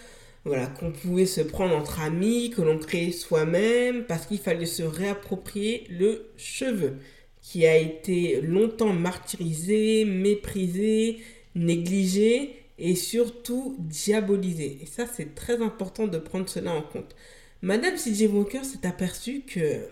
voilà, 0.45 0.67
qu'on 0.67 0.91
pouvait 0.91 1.27
se 1.27 1.41
prendre 1.41 1.77
entre 1.77 2.01
amis, 2.01 2.51
que 2.51 2.63
l'on 2.63 2.79
créait 2.79 3.13
soi-même, 3.13 4.05
parce 4.05 4.27
qu'il 4.27 4.39
fallait 4.39 4.67
se 4.67 4.83
réapproprier 4.83 5.87
le 5.89 6.33
cheveu, 6.37 6.99
qui 7.41 7.67
a 7.67 7.77
été 7.77 8.41
longtemps 8.41 8.93
martyrisé, 8.93 10.05
méprisé, 10.05 11.21
négligé 11.55 12.57
et 12.79 12.97
surtout 12.97 13.77
diabolisé. 13.79 14.79
Et 14.83 14.87
ça, 14.87 15.07
c'est 15.07 15.35
très 15.35 15.63
important 15.63 16.07
de 16.09 16.19
prendre 16.19 16.49
cela 16.49 16.73
en 16.73 16.83
compte. 16.83 17.15
Madame 17.61 17.97
C.J. 17.97 18.27
Walker 18.27 18.65
s'est 18.65 18.87
aperçue 18.87 19.43
que 19.43 19.87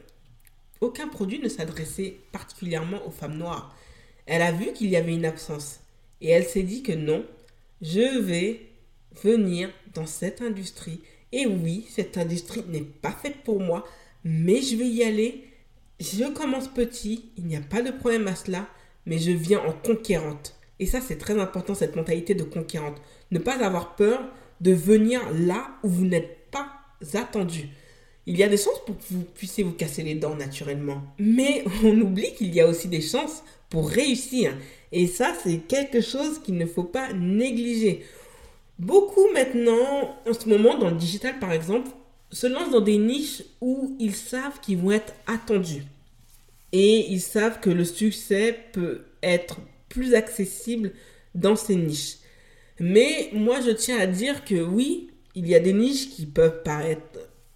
aucun 0.80 1.06
produit 1.06 1.38
ne 1.38 1.48
s'adressait 1.48 2.16
particulièrement 2.32 3.06
aux 3.06 3.12
femmes 3.12 3.36
noires. 3.36 3.76
Elle 4.26 4.42
a 4.42 4.50
vu 4.50 4.72
qu'il 4.72 4.88
y 4.90 4.96
avait 4.96 5.14
une 5.14 5.24
absence 5.24 5.80
et 6.20 6.30
elle 6.30 6.44
s'est 6.44 6.62
dit 6.62 6.82
que 6.82 6.92
non, 6.92 7.24
je 7.82 8.18
vais 8.18 8.69
venir 9.22 9.70
dans 9.94 10.06
cette 10.06 10.42
industrie. 10.42 11.00
Et 11.32 11.46
oui, 11.46 11.86
cette 11.88 12.18
industrie 12.18 12.64
n'est 12.68 12.80
pas 12.80 13.12
faite 13.12 13.42
pour 13.44 13.60
moi, 13.60 13.84
mais 14.24 14.62
je 14.62 14.76
vais 14.76 14.88
y 14.88 15.02
aller. 15.02 15.44
Je 16.00 16.24
commence 16.32 16.68
petit, 16.68 17.30
il 17.36 17.46
n'y 17.46 17.56
a 17.56 17.60
pas 17.60 17.82
de 17.82 17.90
problème 17.90 18.26
à 18.28 18.34
cela, 18.34 18.66
mais 19.06 19.18
je 19.18 19.30
viens 19.30 19.60
en 19.60 19.72
conquérante. 19.72 20.56
Et 20.78 20.86
ça, 20.86 21.00
c'est 21.00 21.18
très 21.18 21.38
important, 21.38 21.74
cette 21.74 21.94
mentalité 21.94 22.34
de 22.34 22.42
conquérante. 22.42 23.00
Ne 23.30 23.38
pas 23.38 23.62
avoir 23.64 23.96
peur 23.96 24.20
de 24.60 24.72
venir 24.72 25.20
là 25.32 25.68
où 25.82 25.88
vous 25.88 26.06
n'êtes 26.06 26.50
pas 26.50 26.68
attendu. 27.14 27.68
Il 28.26 28.36
y 28.36 28.42
a 28.42 28.48
des 28.48 28.56
chances 28.56 28.84
pour 28.86 28.96
que 28.96 29.02
vous 29.10 29.24
puissiez 29.24 29.64
vous 29.64 29.72
casser 29.72 30.02
les 30.02 30.14
dents 30.14 30.36
naturellement. 30.36 31.02
Mais 31.18 31.64
on 31.84 32.00
oublie 32.00 32.32
qu'il 32.34 32.54
y 32.54 32.60
a 32.60 32.66
aussi 32.66 32.88
des 32.88 33.00
chances 33.00 33.42
pour 33.68 33.88
réussir. 33.88 34.56
Et 34.92 35.06
ça, 35.06 35.34
c'est 35.42 35.58
quelque 35.68 36.00
chose 36.00 36.40
qu'il 36.40 36.56
ne 36.56 36.66
faut 36.66 36.84
pas 36.84 37.12
négliger. 37.12 38.04
Beaucoup 38.80 39.28
maintenant, 39.34 40.16
en 40.26 40.32
ce 40.32 40.48
moment, 40.48 40.78
dans 40.78 40.88
le 40.88 40.96
digital 40.96 41.38
par 41.38 41.52
exemple, 41.52 41.90
se 42.30 42.46
lancent 42.46 42.70
dans 42.70 42.80
des 42.80 42.96
niches 42.96 43.42
où 43.60 43.94
ils 44.00 44.14
savent 44.14 44.58
qu'ils 44.62 44.78
vont 44.78 44.92
être 44.92 45.12
attendus. 45.26 45.82
Et 46.72 47.12
ils 47.12 47.20
savent 47.20 47.60
que 47.60 47.68
le 47.68 47.84
succès 47.84 48.56
peut 48.72 49.02
être 49.22 49.60
plus 49.90 50.14
accessible 50.14 50.92
dans 51.34 51.56
ces 51.56 51.76
niches. 51.76 52.20
Mais 52.78 53.28
moi, 53.34 53.60
je 53.60 53.70
tiens 53.70 53.98
à 53.98 54.06
dire 54.06 54.46
que 54.46 54.62
oui, 54.62 55.10
il 55.34 55.46
y 55.46 55.54
a 55.54 55.60
des 55.60 55.74
niches 55.74 56.08
qui 56.08 56.24
peuvent 56.24 56.62
paraître 56.62 57.02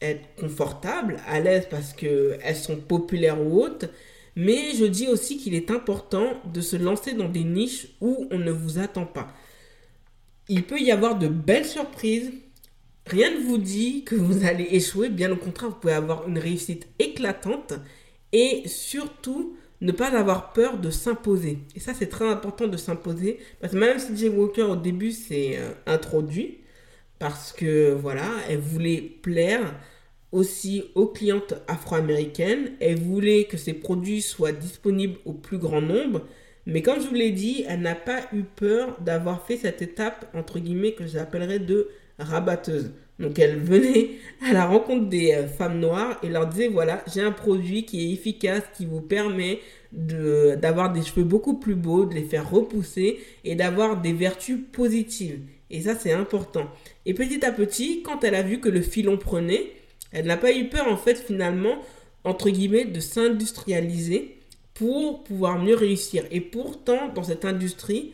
être 0.02 0.28
confortables, 0.36 1.22
à 1.26 1.40
l'aise 1.40 1.68
parce 1.70 1.94
qu'elles 1.94 2.54
sont 2.54 2.76
populaires 2.76 3.40
ou 3.40 3.62
autres. 3.62 3.88
Mais 4.36 4.74
je 4.74 4.84
dis 4.84 5.08
aussi 5.08 5.38
qu'il 5.38 5.54
est 5.54 5.70
important 5.70 6.34
de 6.52 6.60
se 6.60 6.76
lancer 6.76 7.14
dans 7.14 7.30
des 7.30 7.44
niches 7.44 7.86
où 8.02 8.28
on 8.30 8.38
ne 8.38 8.50
vous 8.50 8.78
attend 8.78 9.06
pas 9.06 9.32
il 10.48 10.64
peut 10.64 10.80
y 10.80 10.90
avoir 10.90 11.18
de 11.18 11.28
belles 11.28 11.64
surprises. 11.64 12.32
Rien 13.06 13.30
ne 13.34 13.44
vous 13.44 13.58
dit 13.58 14.04
que 14.04 14.14
vous 14.14 14.44
allez 14.44 14.68
échouer, 14.70 15.08
bien 15.08 15.30
au 15.30 15.36
contraire, 15.36 15.70
vous 15.70 15.76
pouvez 15.76 15.92
avoir 15.92 16.26
une 16.28 16.38
réussite 16.38 16.86
éclatante 16.98 17.74
et 18.32 18.62
surtout 18.66 19.56
ne 19.80 19.92
pas 19.92 20.08
avoir 20.18 20.52
peur 20.52 20.78
de 20.78 20.90
s'imposer. 20.90 21.58
Et 21.76 21.80
ça, 21.80 21.92
c'est 21.92 22.08
très 22.08 22.26
important 22.26 22.66
de 22.66 22.76
s'imposer 22.76 23.38
parce 23.60 23.72
que 23.74 23.78
même 23.78 23.98
si 23.98 24.16
Jay 24.16 24.28
Walker 24.28 24.62
au 24.62 24.76
début 24.76 25.12
s'est 25.12 25.58
euh, 25.58 25.72
introduit 25.86 26.58
parce 27.18 27.52
que 27.52 27.92
voilà, 27.92 28.28
elle 28.48 28.58
voulait 28.58 29.00
plaire 29.00 29.74
aussi 30.32 30.84
aux 30.94 31.06
clientes 31.06 31.54
afro-américaines, 31.68 32.72
elle 32.80 32.98
voulait 32.98 33.44
que 33.44 33.56
ses 33.56 33.74
produits 33.74 34.20
soient 34.20 34.52
disponibles 34.52 35.18
au 35.24 35.32
plus 35.32 35.58
grand 35.58 35.80
nombre. 35.80 36.22
Mais 36.66 36.82
comme 36.82 37.00
je 37.00 37.06
vous 37.06 37.14
l'ai 37.14 37.30
dit, 37.30 37.64
elle 37.68 37.80
n'a 37.80 37.94
pas 37.94 38.20
eu 38.32 38.42
peur 38.42 38.96
d'avoir 39.00 39.46
fait 39.46 39.56
cette 39.56 39.82
étape, 39.82 40.30
entre 40.34 40.58
guillemets, 40.58 40.92
que 40.92 41.06
j'appellerais 41.06 41.58
de 41.58 41.88
rabatteuse. 42.18 42.92
Donc 43.18 43.38
elle 43.38 43.58
venait 43.58 44.10
à 44.48 44.52
la 44.52 44.66
rencontre 44.66 45.08
des 45.08 45.32
euh, 45.32 45.46
femmes 45.46 45.78
noires 45.78 46.18
et 46.22 46.28
leur 46.28 46.46
disait, 46.46 46.68
voilà, 46.68 47.04
j'ai 47.12 47.20
un 47.20 47.30
produit 47.30 47.84
qui 47.84 48.00
est 48.00 48.12
efficace, 48.12 48.62
qui 48.76 48.86
vous 48.86 49.00
permet 49.00 49.60
d'avoir 49.92 50.92
des 50.92 51.02
cheveux 51.02 51.22
beaucoup 51.22 51.58
plus 51.58 51.76
beaux, 51.76 52.04
de 52.04 52.14
les 52.14 52.24
faire 52.24 52.50
repousser 52.50 53.20
et 53.44 53.54
d'avoir 53.54 54.00
des 54.00 54.12
vertus 54.12 54.58
positives. 54.72 55.38
Et 55.70 55.82
ça, 55.82 55.94
c'est 55.94 56.12
important. 56.12 56.68
Et 57.06 57.14
petit 57.14 57.44
à 57.44 57.52
petit, 57.52 58.02
quand 58.02 58.24
elle 58.24 58.34
a 58.34 58.42
vu 58.42 58.58
que 58.58 58.68
le 58.68 58.80
filon 58.80 59.16
prenait, 59.16 59.70
elle 60.10 60.26
n'a 60.26 60.36
pas 60.36 60.52
eu 60.52 60.68
peur, 60.68 60.88
en 60.88 60.96
fait, 60.96 61.14
finalement, 61.16 61.76
entre 62.24 62.50
guillemets, 62.50 62.84
de 62.84 62.98
s'industrialiser 62.98 64.33
pour 64.74 65.24
pouvoir 65.24 65.58
mieux 65.58 65.76
réussir. 65.76 66.24
Et 66.30 66.40
pourtant, 66.40 67.08
dans 67.14 67.22
cette 67.22 67.44
industrie, 67.44 68.12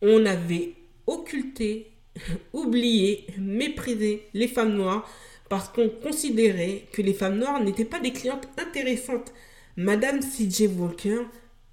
on 0.00 0.24
avait 0.24 0.74
occulté, 1.06 1.92
oublié, 2.52 3.26
méprisé 3.38 4.22
les 4.34 4.48
femmes 4.48 4.76
noires 4.76 5.08
parce 5.48 5.68
qu'on 5.68 5.88
considérait 5.88 6.84
que 6.92 7.02
les 7.02 7.14
femmes 7.14 7.38
noires 7.38 7.62
n'étaient 7.62 7.84
pas 7.84 8.00
des 8.00 8.12
clientes 8.12 8.48
intéressantes. 8.58 9.32
Madame 9.76 10.20
CJ 10.20 10.68
Walker, 10.76 11.22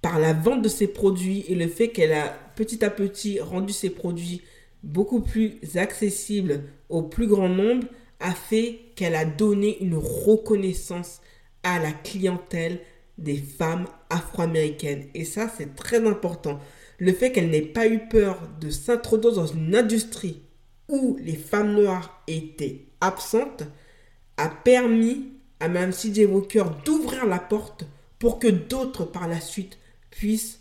par 0.00 0.18
la 0.18 0.32
vente 0.32 0.62
de 0.62 0.68
ses 0.68 0.86
produits 0.86 1.44
et 1.48 1.54
le 1.54 1.68
fait 1.68 1.88
qu'elle 1.88 2.12
a 2.12 2.28
petit 2.56 2.84
à 2.84 2.90
petit 2.90 3.40
rendu 3.40 3.72
ses 3.72 3.90
produits 3.90 4.42
beaucoup 4.82 5.20
plus 5.20 5.58
accessibles 5.74 6.62
au 6.88 7.02
plus 7.02 7.26
grand 7.26 7.48
nombre, 7.48 7.86
a 8.20 8.32
fait 8.32 8.80
qu'elle 8.94 9.14
a 9.14 9.24
donné 9.24 9.82
une 9.82 9.96
reconnaissance 9.96 11.20
à 11.62 11.78
la 11.78 11.92
clientèle 11.92 12.80
des 13.18 13.36
femmes 13.36 13.86
afro-américaines. 14.10 15.06
Et 15.14 15.24
ça, 15.24 15.50
c'est 15.56 15.74
très 15.74 16.06
important. 16.06 16.60
Le 16.98 17.12
fait 17.12 17.32
qu'elle 17.32 17.50
n'ait 17.50 17.62
pas 17.62 17.86
eu 17.86 18.08
peur 18.08 18.40
de 18.60 18.70
s'introduire 18.70 19.34
dans 19.34 19.46
une 19.46 19.74
industrie 19.74 20.42
où 20.88 21.18
les 21.20 21.36
femmes 21.36 21.74
noires 21.74 22.22
étaient 22.26 22.86
absentes 23.00 23.64
a 24.36 24.48
permis 24.48 25.32
à 25.60 25.68
Mme 25.68 25.92
C.J. 25.92 26.26
Walker 26.26 26.64
d'ouvrir 26.84 27.26
la 27.26 27.38
porte 27.38 27.84
pour 28.18 28.38
que 28.38 28.48
d'autres 28.48 29.04
par 29.04 29.28
la 29.28 29.40
suite 29.40 29.78
puissent 30.10 30.60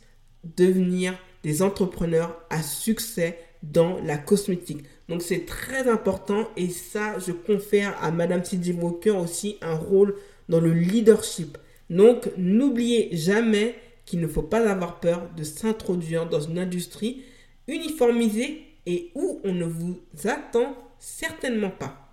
devenir 0.57 1.17
des 1.43 1.61
entrepreneurs 1.61 2.41
à 2.49 2.61
succès 2.61 3.39
dans 3.63 3.99
la 4.01 4.17
cosmétique. 4.17 4.85
Donc 5.09 5.21
c'est 5.21 5.45
très 5.45 5.87
important 5.89 6.47
et 6.57 6.69
ça, 6.69 7.19
je 7.19 7.31
confère 7.31 7.95
à 8.03 8.11
Mme 8.11 8.43
C.J. 8.43 8.73
Walker 8.73 9.11
aussi 9.11 9.57
un 9.61 9.75
rôle 9.75 10.15
dans 10.49 10.59
le 10.59 10.73
leadership. 10.73 11.57
Donc, 11.89 12.29
n'oubliez 12.37 13.09
jamais 13.15 13.75
qu'il 14.05 14.19
ne 14.19 14.27
faut 14.27 14.43
pas 14.43 14.69
avoir 14.69 14.99
peur 14.99 15.29
de 15.35 15.43
s'introduire 15.43 16.27
dans 16.27 16.41
une 16.41 16.59
industrie 16.59 17.23
uniformisée 17.67 18.63
et 18.85 19.11
où 19.15 19.41
on 19.43 19.53
ne 19.53 19.65
vous 19.65 19.99
attend 20.25 20.75
certainement 20.99 21.71
pas. 21.71 22.11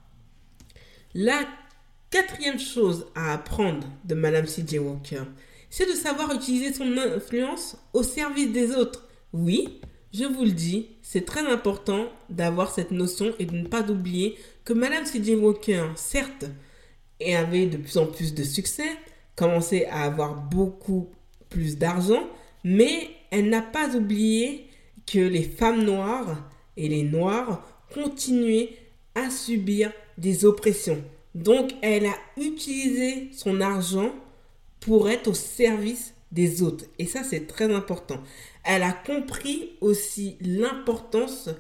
La 1.14 1.47
quatrième 2.11 2.59
chose 2.59 3.07
à 3.14 3.35
apprendre 3.35 3.87
de 4.05 4.14
Madame 4.14 4.47
C.J. 4.47 4.79
Walker, 4.79 5.25
c'est 5.69 5.87
de 5.87 5.97
savoir 5.97 6.35
utiliser 6.35 6.73
son 6.73 6.97
influence 6.97 7.76
au 7.93 8.02
service 8.02 8.52
des 8.52 8.73
autres. 8.73 9.09
Oui, 9.33 9.81
je 10.12 10.25
vous 10.25 10.45
le 10.45 10.52
dis, 10.52 10.88
c'est 11.02 11.25
très 11.25 11.47
important 11.47 12.11
d'avoir 12.29 12.73
cette 12.75 12.91
notion 12.91 13.35
et 13.38 13.47
de 13.47 13.57
ne 13.57 13.67
pas 13.67 13.91
oublier 13.91 14.37
que 14.64 14.73
Madame 14.73 15.07
C.J. 15.07 15.37
Walker, 15.37 15.85
certes, 15.97 16.47
avait 17.35 17.67
de 17.67 17.76
plus 17.76 17.97
en 17.99 18.07
plus 18.07 18.35
de 18.35 18.43
succès, 18.43 18.88
commençait 19.37 19.87
à 19.87 20.03
avoir 20.03 20.35
beaucoup 20.35 21.11
plus 21.49 21.79
d'argent, 21.79 22.23
mais 22.65 23.11
elle 23.31 23.49
n'a 23.49 23.62
pas 23.62 23.97
oublié 23.97 24.67
que 25.07 25.19
les 25.19 25.43
femmes 25.43 25.85
noires 25.85 26.49
et 26.77 26.89
les 26.89 27.03
noirs 27.03 27.67
continuaient 27.93 28.71
à 29.15 29.31
subir 29.31 29.93
des 30.19 30.45
oppressions. 30.45 31.03
Donc, 31.35 31.73
elle 31.83 32.07
a 32.07 32.15
utilisé 32.37 33.29
son 33.33 33.61
argent 33.61 34.11
pour 34.81 35.09
être 35.09 35.29
au 35.29 35.35
service 35.35 36.15
des 36.31 36.62
autres. 36.62 36.85
Et 36.99 37.07
ça, 37.07 37.23
c'est 37.25 37.47
très 37.47 37.73
important. 37.73 38.21
Elle 38.65 38.83
a 38.83 38.93
compris 38.93 39.73
aussi 39.81 40.37
l'importance 40.41 41.51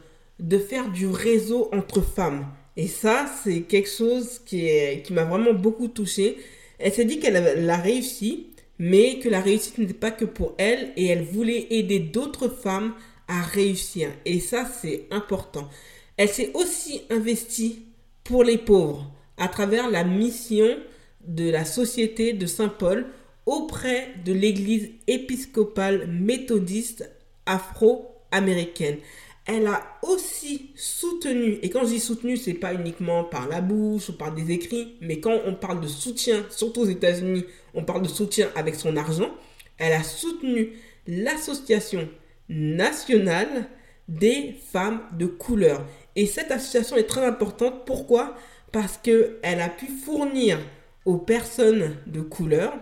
de 0.40 0.58
faire 0.58 0.90
du 0.90 1.06
réseau 1.06 1.68
entre 1.72 2.00
femmes. 2.00 2.46
Et 2.76 2.88
ça, 2.88 3.26
c'est 3.42 3.62
quelque 3.62 3.88
chose 3.88 4.40
qui, 4.44 4.66
qui 5.04 5.12
m'a 5.12 5.24
vraiment 5.24 5.52
beaucoup 5.52 5.88
touchée. 5.88 6.38
Elle 6.82 6.92
s'est 6.92 7.04
dit 7.04 7.20
qu'elle 7.20 7.70
a 7.70 7.76
réussi, 7.76 8.48
mais 8.78 9.20
que 9.20 9.28
la 9.28 9.40
réussite 9.40 9.78
n'était 9.78 9.94
pas 9.94 10.10
que 10.10 10.24
pour 10.24 10.54
elle 10.58 10.92
et 10.96 11.06
elle 11.06 11.22
voulait 11.22 11.68
aider 11.70 12.00
d'autres 12.00 12.48
femmes 12.48 12.94
à 13.28 13.40
réussir. 13.40 14.10
Et 14.24 14.40
ça, 14.40 14.66
c'est 14.66 15.06
important. 15.12 15.68
Elle 16.16 16.28
s'est 16.28 16.50
aussi 16.54 17.02
investie 17.08 17.86
pour 18.24 18.42
les 18.42 18.58
pauvres 18.58 19.10
à 19.36 19.46
travers 19.46 19.88
la 19.90 20.02
mission 20.02 20.76
de 21.24 21.48
la 21.50 21.64
Société 21.64 22.32
de 22.32 22.46
Saint-Paul 22.46 23.06
auprès 23.46 24.08
de 24.24 24.32
l'Église 24.32 24.90
épiscopale 25.06 26.08
méthodiste 26.08 27.08
afro-américaine. 27.46 28.98
Elle 29.44 29.66
a 29.66 29.82
aussi 30.02 30.70
soutenu, 30.76 31.58
et 31.62 31.70
quand 31.70 31.80
je 31.80 31.88
dis 31.88 32.00
soutenu, 32.00 32.36
c'est 32.36 32.54
pas 32.54 32.74
uniquement 32.74 33.24
par 33.24 33.48
la 33.48 33.60
bouche 33.60 34.10
ou 34.10 34.12
par 34.16 34.32
des 34.32 34.52
écrits, 34.52 34.96
mais 35.00 35.18
quand 35.18 35.36
on 35.46 35.54
parle 35.54 35.80
de 35.80 35.88
soutien, 35.88 36.46
surtout 36.48 36.82
aux 36.82 36.86
États-Unis, 36.86 37.44
on 37.74 37.84
parle 37.84 38.02
de 38.02 38.08
soutien 38.08 38.50
avec 38.54 38.76
son 38.76 38.96
argent. 38.96 39.30
Elle 39.78 39.94
a 39.94 40.04
soutenu 40.04 40.74
l'association 41.08 42.08
nationale 42.48 43.68
des 44.08 44.54
femmes 44.72 45.00
de 45.18 45.26
couleur. 45.26 45.84
Et 46.14 46.26
cette 46.26 46.50
association 46.50 46.96
est 46.96 47.08
très 47.08 47.24
importante. 47.24 47.84
Pourquoi? 47.84 48.36
Parce 48.70 48.96
qu'elle 48.96 49.60
a 49.60 49.68
pu 49.68 49.86
fournir 49.86 50.58
aux 51.04 51.18
personnes 51.18 51.96
de 52.06 52.20
couleur, 52.20 52.74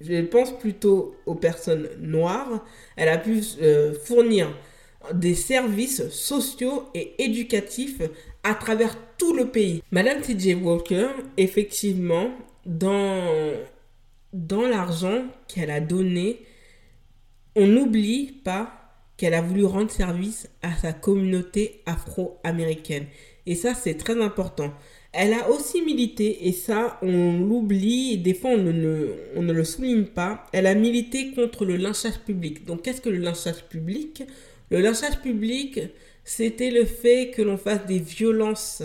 je 0.00 0.22
pense 0.22 0.58
plutôt 0.58 1.14
aux 1.26 1.34
personnes 1.34 1.88
noires, 1.98 2.64
elle 2.96 3.08
a 3.08 3.18
pu 3.18 3.42
euh, 3.60 3.94
fournir 4.04 4.48
des 5.12 5.34
services 5.34 6.08
sociaux 6.08 6.84
et 6.94 7.14
éducatifs 7.22 8.00
à 8.42 8.54
travers 8.54 8.96
tout 9.18 9.34
le 9.34 9.48
pays. 9.48 9.82
Madame 9.90 10.20
T.J. 10.20 10.54
Walker, 10.54 11.08
effectivement, 11.36 12.30
dans, 12.66 13.54
dans 14.32 14.62
l'argent 14.62 15.24
qu'elle 15.48 15.70
a 15.70 15.80
donné, 15.80 16.40
on 17.56 17.66
n'oublie 17.66 18.32
pas 18.44 18.84
qu'elle 19.16 19.34
a 19.34 19.40
voulu 19.40 19.64
rendre 19.64 19.90
service 19.90 20.48
à 20.62 20.76
sa 20.76 20.92
communauté 20.92 21.82
afro-américaine. 21.86 23.06
Et 23.46 23.54
ça, 23.54 23.74
c'est 23.74 23.94
très 23.94 24.20
important. 24.20 24.72
Elle 25.12 25.32
a 25.32 25.48
aussi 25.48 25.80
milité, 25.82 26.48
et 26.48 26.52
ça, 26.52 26.98
on 27.00 27.38
l'oublie, 27.38 28.18
des 28.18 28.34
fois, 28.34 28.50
on 28.50 28.58
ne, 28.58 29.12
on 29.36 29.42
ne, 29.42 29.52
le 29.52 29.62
souligne 29.62 30.06
pas. 30.06 30.46
Elle 30.52 30.66
a 30.66 30.74
milité 30.74 31.30
contre 31.32 31.64
le 31.64 31.76
lynchage 31.76 32.18
public. 32.26 32.64
Donc, 32.64 32.82
qu'est-ce 32.82 33.00
que 33.00 33.10
le 33.10 33.18
lynchage 33.18 33.64
public? 33.68 34.24
Le 34.70 34.80
lynchage 34.80 35.20
public, 35.20 35.80
c'était 36.24 36.70
le 36.70 36.84
fait 36.84 37.30
que 37.30 37.42
l'on 37.42 37.56
fasse 37.56 37.86
des 37.86 37.98
violences 37.98 38.82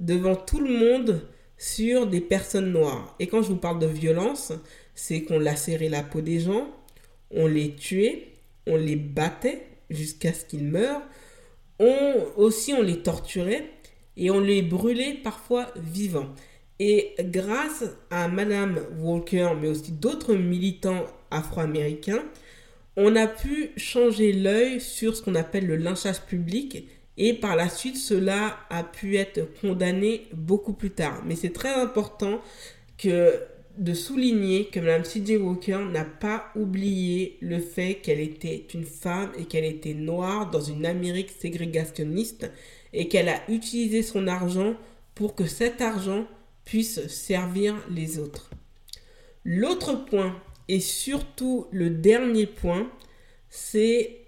devant 0.00 0.36
tout 0.36 0.60
le 0.60 0.72
monde 0.72 1.22
sur 1.56 2.06
des 2.06 2.20
personnes 2.20 2.72
noires. 2.72 3.14
Et 3.18 3.26
quand 3.26 3.42
je 3.42 3.48
vous 3.48 3.56
parle 3.56 3.78
de 3.78 3.86
violence, 3.86 4.52
c'est 4.94 5.22
qu'on 5.22 5.38
lacérait 5.38 5.88
la 5.88 6.02
peau 6.02 6.20
des 6.20 6.40
gens, 6.40 6.68
on 7.30 7.46
les 7.46 7.74
tuait, 7.74 8.28
on 8.66 8.76
les 8.76 8.96
battait 8.96 9.66
jusqu'à 9.90 10.32
ce 10.32 10.44
qu'ils 10.44 10.64
meurent. 10.64 11.02
On, 11.78 12.14
aussi, 12.36 12.72
on 12.72 12.82
les 12.82 13.02
torturait 13.02 13.70
et 14.16 14.30
on 14.30 14.40
les 14.40 14.62
brûlait 14.62 15.14
parfois 15.22 15.72
vivants. 15.76 16.28
Et 16.78 17.14
grâce 17.20 17.84
à 18.10 18.28
Madame 18.28 18.80
Walker, 18.98 19.50
mais 19.60 19.68
aussi 19.68 19.92
d'autres 19.92 20.34
militants 20.34 21.04
afro-américains, 21.30 22.24
on 22.96 23.16
a 23.16 23.26
pu 23.26 23.70
changer 23.76 24.32
l'œil 24.32 24.80
sur 24.80 25.16
ce 25.16 25.22
qu'on 25.22 25.34
appelle 25.34 25.66
le 25.66 25.76
lynchage 25.76 26.20
public 26.22 26.86
et 27.16 27.34
par 27.34 27.56
la 27.56 27.68
suite 27.68 27.96
cela 27.96 28.58
a 28.70 28.84
pu 28.84 29.16
être 29.16 29.48
condamné 29.60 30.26
beaucoup 30.34 30.72
plus 30.72 30.90
tard. 30.90 31.22
Mais 31.26 31.36
c'est 31.36 31.52
très 31.52 31.72
important 31.72 32.40
de 33.78 33.94
souligner 33.94 34.66
que 34.66 34.80
Mme 34.80 35.04
C.J. 35.04 35.38
Walker 35.38 35.80
n'a 35.90 36.04
pas 36.04 36.50
oublié 36.54 37.38
le 37.40 37.58
fait 37.58 37.96
qu'elle 37.96 38.20
était 38.20 38.66
une 38.74 38.84
femme 38.84 39.32
et 39.38 39.44
qu'elle 39.44 39.64
était 39.64 39.94
noire 39.94 40.50
dans 40.50 40.60
une 40.60 40.86
Amérique 40.86 41.30
ségrégationniste 41.30 42.50
et 42.92 43.08
qu'elle 43.08 43.28
a 43.28 43.40
utilisé 43.48 44.02
son 44.02 44.26
argent 44.28 44.74
pour 45.14 45.34
que 45.34 45.46
cet 45.46 45.80
argent 45.80 46.26
puisse 46.64 47.06
servir 47.08 47.74
les 47.90 48.18
autres. 48.18 48.50
L'autre 49.44 50.04
point, 50.04 50.36
et 50.72 50.80
surtout 50.80 51.66
le 51.70 51.90
dernier 51.90 52.46
point, 52.46 52.90
c'est 53.50 54.22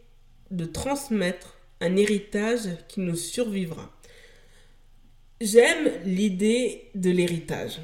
de 0.51 0.67
transmettre 0.67 1.59
un 1.81 1.97
héritage 1.97 2.69
qui 2.87 3.01
nous 3.01 3.17
survivra. 3.17 3.91
J'aime 5.41 5.91
l'idée 6.05 6.91
de 6.95 7.11
l'héritage. 7.11 7.81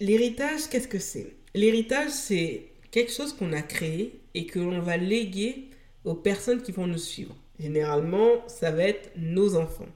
L'héritage, 0.00 0.68
qu'est-ce 0.68 0.86
que 0.86 0.98
c'est? 0.98 1.32
L'héritage, 1.54 2.10
c'est 2.10 2.64
quelque 2.90 3.10
chose 3.10 3.32
qu'on 3.32 3.54
a 3.54 3.62
créé 3.62 4.20
et 4.34 4.44
que 4.44 4.58
l'on 4.58 4.80
va 4.80 4.98
léguer 4.98 5.70
aux 6.04 6.14
personnes 6.14 6.60
qui 6.60 6.72
vont 6.72 6.86
nous 6.86 6.98
suivre. 6.98 7.34
Généralement, 7.58 8.46
ça 8.48 8.70
va 8.70 8.82
être 8.82 9.12
nos 9.16 9.56
enfants. 9.56 9.88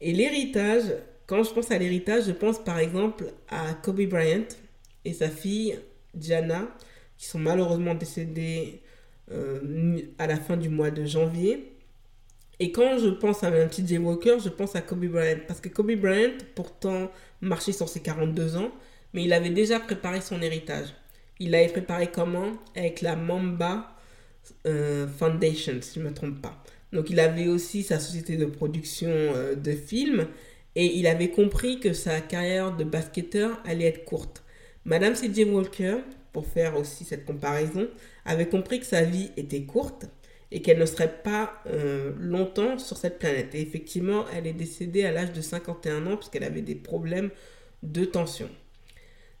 Et 0.00 0.14
l'héritage, 0.14 0.84
quand 1.26 1.42
je 1.42 1.52
pense 1.52 1.70
à 1.70 1.76
l'héritage, 1.76 2.24
je 2.24 2.32
pense 2.32 2.58
par 2.58 2.78
exemple 2.78 3.30
à 3.50 3.74
Kobe 3.74 4.06
Bryant 4.06 4.48
et 5.04 5.12
sa 5.12 5.28
fille 5.28 5.78
Diana, 6.14 6.68
qui 7.16 7.26
sont 7.26 7.38
malheureusement 7.38 7.94
décédés 7.94 8.82
euh, 9.30 10.00
à 10.18 10.26
la 10.26 10.36
fin 10.36 10.56
du 10.56 10.68
mois 10.68 10.90
de 10.90 11.04
janvier. 11.04 11.72
Et 12.60 12.72
quand 12.72 12.98
je 12.98 13.08
pense 13.08 13.44
à 13.44 13.48
un 13.48 13.68
Jay 13.70 13.98
Walker, 13.98 14.38
je 14.42 14.48
pense 14.48 14.74
à 14.74 14.80
Kobe 14.80 15.06
Bryant. 15.06 15.38
Parce 15.46 15.60
que 15.60 15.68
Kobe 15.68 15.92
Bryant, 15.92 16.32
pourtant, 16.54 17.10
marchait 17.40 17.72
sur 17.72 17.88
ses 17.88 18.00
42 18.00 18.56
ans, 18.56 18.70
mais 19.14 19.24
il 19.24 19.32
avait 19.32 19.50
déjà 19.50 19.78
préparé 19.78 20.20
son 20.20 20.42
héritage. 20.42 20.88
Il 21.38 21.50
l'avait 21.50 21.68
préparé 21.68 22.08
comment? 22.08 22.52
Avec 22.74 23.00
la 23.00 23.14
Mamba 23.14 23.94
euh, 24.66 25.06
Foundation, 25.06 25.74
si 25.80 26.00
je 26.00 26.04
ne 26.04 26.10
me 26.10 26.14
trompe 26.14 26.40
pas. 26.42 26.62
Donc 26.92 27.10
il 27.10 27.20
avait 27.20 27.48
aussi 27.48 27.82
sa 27.82 27.98
société 28.00 28.36
de 28.36 28.46
production 28.46 29.08
euh, 29.10 29.54
de 29.54 29.72
films 29.72 30.26
et 30.74 30.96
il 30.96 31.06
avait 31.06 31.30
compris 31.30 31.80
que 31.80 31.92
sa 31.92 32.20
carrière 32.20 32.76
de 32.76 32.84
basketteur 32.84 33.60
allait 33.64 33.86
être 33.86 34.04
courte. 34.04 34.42
Madame 34.88 35.14
C.J. 35.14 35.44
Walker, 35.44 35.98
pour 36.32 36.46
faire 36.46 36.74
aussi 36.78 37.04
cette 37.04 37.26
comparaison, 37.26 37.88
avait 38.24 38.48
compris 38.48 38.80
que 38.80 38.86
sa 38.86 39.02
vie 39.02 39.30
était 39.36 39.64
courte 39.64 40.06
et 40.50 40.62
qu'elle 40.62 40.78
ne 40.78 40.86
serait 40.86 41.20
pas 41.22 41.62
euh, 41.66 42.14
longtemps 42.18 42.78
sur 42.78 42.96
cette 42.96 43.18
planète. 43.18 43.54
Et 43.54 43.60
effectivement, 43.60 44.24
elle 44.34 44.46
est 44.46 44.54
décédée 44.54 45.04
à 45.04 45.12
l'âge 45.12 45.34
de 45.34 45.42
51 45.42 46.06
ans 46.06 46.16
parce 46.16 46.30
qu'elle 46.30 46.42
avait 46.42 46.62
des 46.62 46.74
problèmes 46.74 47.28
de 47.82 48.06
tension. 48.06 48.48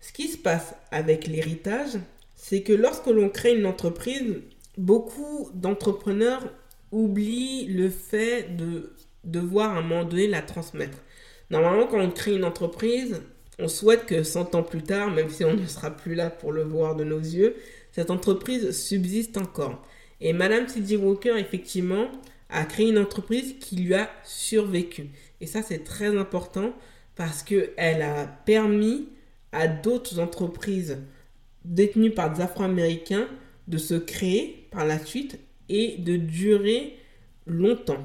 Ce 0.00 0.12
qui 0.12 0.28
se 0.28 0.36
passe 0.36 0.74
avec 0.90 1.26
l'héritage, 1.26 1.98
c'est 2.34 2.60
que 2.60 2.74
lorsque 2.74 3.06
l'on 3.06 3.30
crée 3.30 3.56
une 3.56 3.64
entreprise, 3.64 4.42
beaucoup 4.76 5.50
d'entrepreneurs 5.54 6.52
oublient 6.92 7.68
le 7.68 7.88
fait 7.88 8.54
de 8.54 8.92
devoir 9.24 9.70
à 9.70 9.78
un 9.78 9.80
moment 9.80 10.04
donné 10.04 10.26
la 10.26 10.42
transmettre. 10.42 10.98
Normalement, 11.48 11.86
quand 11.86 12.00
on 12.00 12.10
crée 12.10 12.36
une 12.36 12.44
entreprise, 12.44 13.22
on 13.58 13.68
souhaite 13.68 14.06
que 14.06 14.22
100 14.22 14.54
ans 14.54 14.62
plus 14.62 14.82
tard, 14.82 15.10
même 15.10 15.28
si 15.28 15.44
on 15.44 15.54
ne 15.54 15.66
sera 15.66 15.90
plus 15.90 16.14
là 16.14 16.30
pour 16.30 16.52
le 16.52 16.62
voir 16.62 16.94
de 16.94 17.04
nos 17.04 17.18
yeux, 17.18 17.56
cette 17.92 18.10
entreprise 18.10 18.70
subsiste 18.70 19.36
encore. 19.36 19.84
Et 20.20 20.32
Madame 20.32 20.68
C.J. 20.68 20.96
Walker, 20.96 21.34
effectivement, 21.36 22.08
a 22.48 22.64
créé 22.64 22.88
une 22.88 22.98
entreprise 22.98 23.56
qui 23.60 23.76
lui 23.76 23.94
a 23.94 24.10
survécu. 24.24 25.10
Et 25.40 25.46
ça, 25.46 25.62
c'est 25.62 25.84
très 25.84 26.16
important 26.16 26.72
parce 27.16 27.42
qu'elle 27.42 28.02
a 28.02 28.26
permis 28.26 29.08
à 29.52 29.66
d'autres 29.66 30.18
entreprises 30.18 30.98
détenues 31.64 32.12
par 32.12 32.32
des 32.32 32.40
Afro-Américains 32.40 33.28
de 33.66 33.78
se 33.78 33.94
créer 33.94 34.68
par 34.70 34.86
la 34.86 34.98
suite 34.98 35.38
et 35.68 35.96
de 35.98 36.16
durer 36.16 36.96
longtemps. 37.46 38.02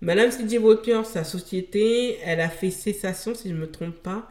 Madame 0.00 0.30
C.J. 0.30 0.58
Walker, 0.58 1.02
sa 1.04 1.24
société, 1.24 2.18
elle 2.24 2.40
a 2.40 2.48
fait 2.48 2.70
cessation, 2.70 3.34
si 3.34 3.48
je 3.48 3.54
ne 3.54 3.60
me 3.60 3.70
trompe 3.70 3.96
pas, 3.96 4.28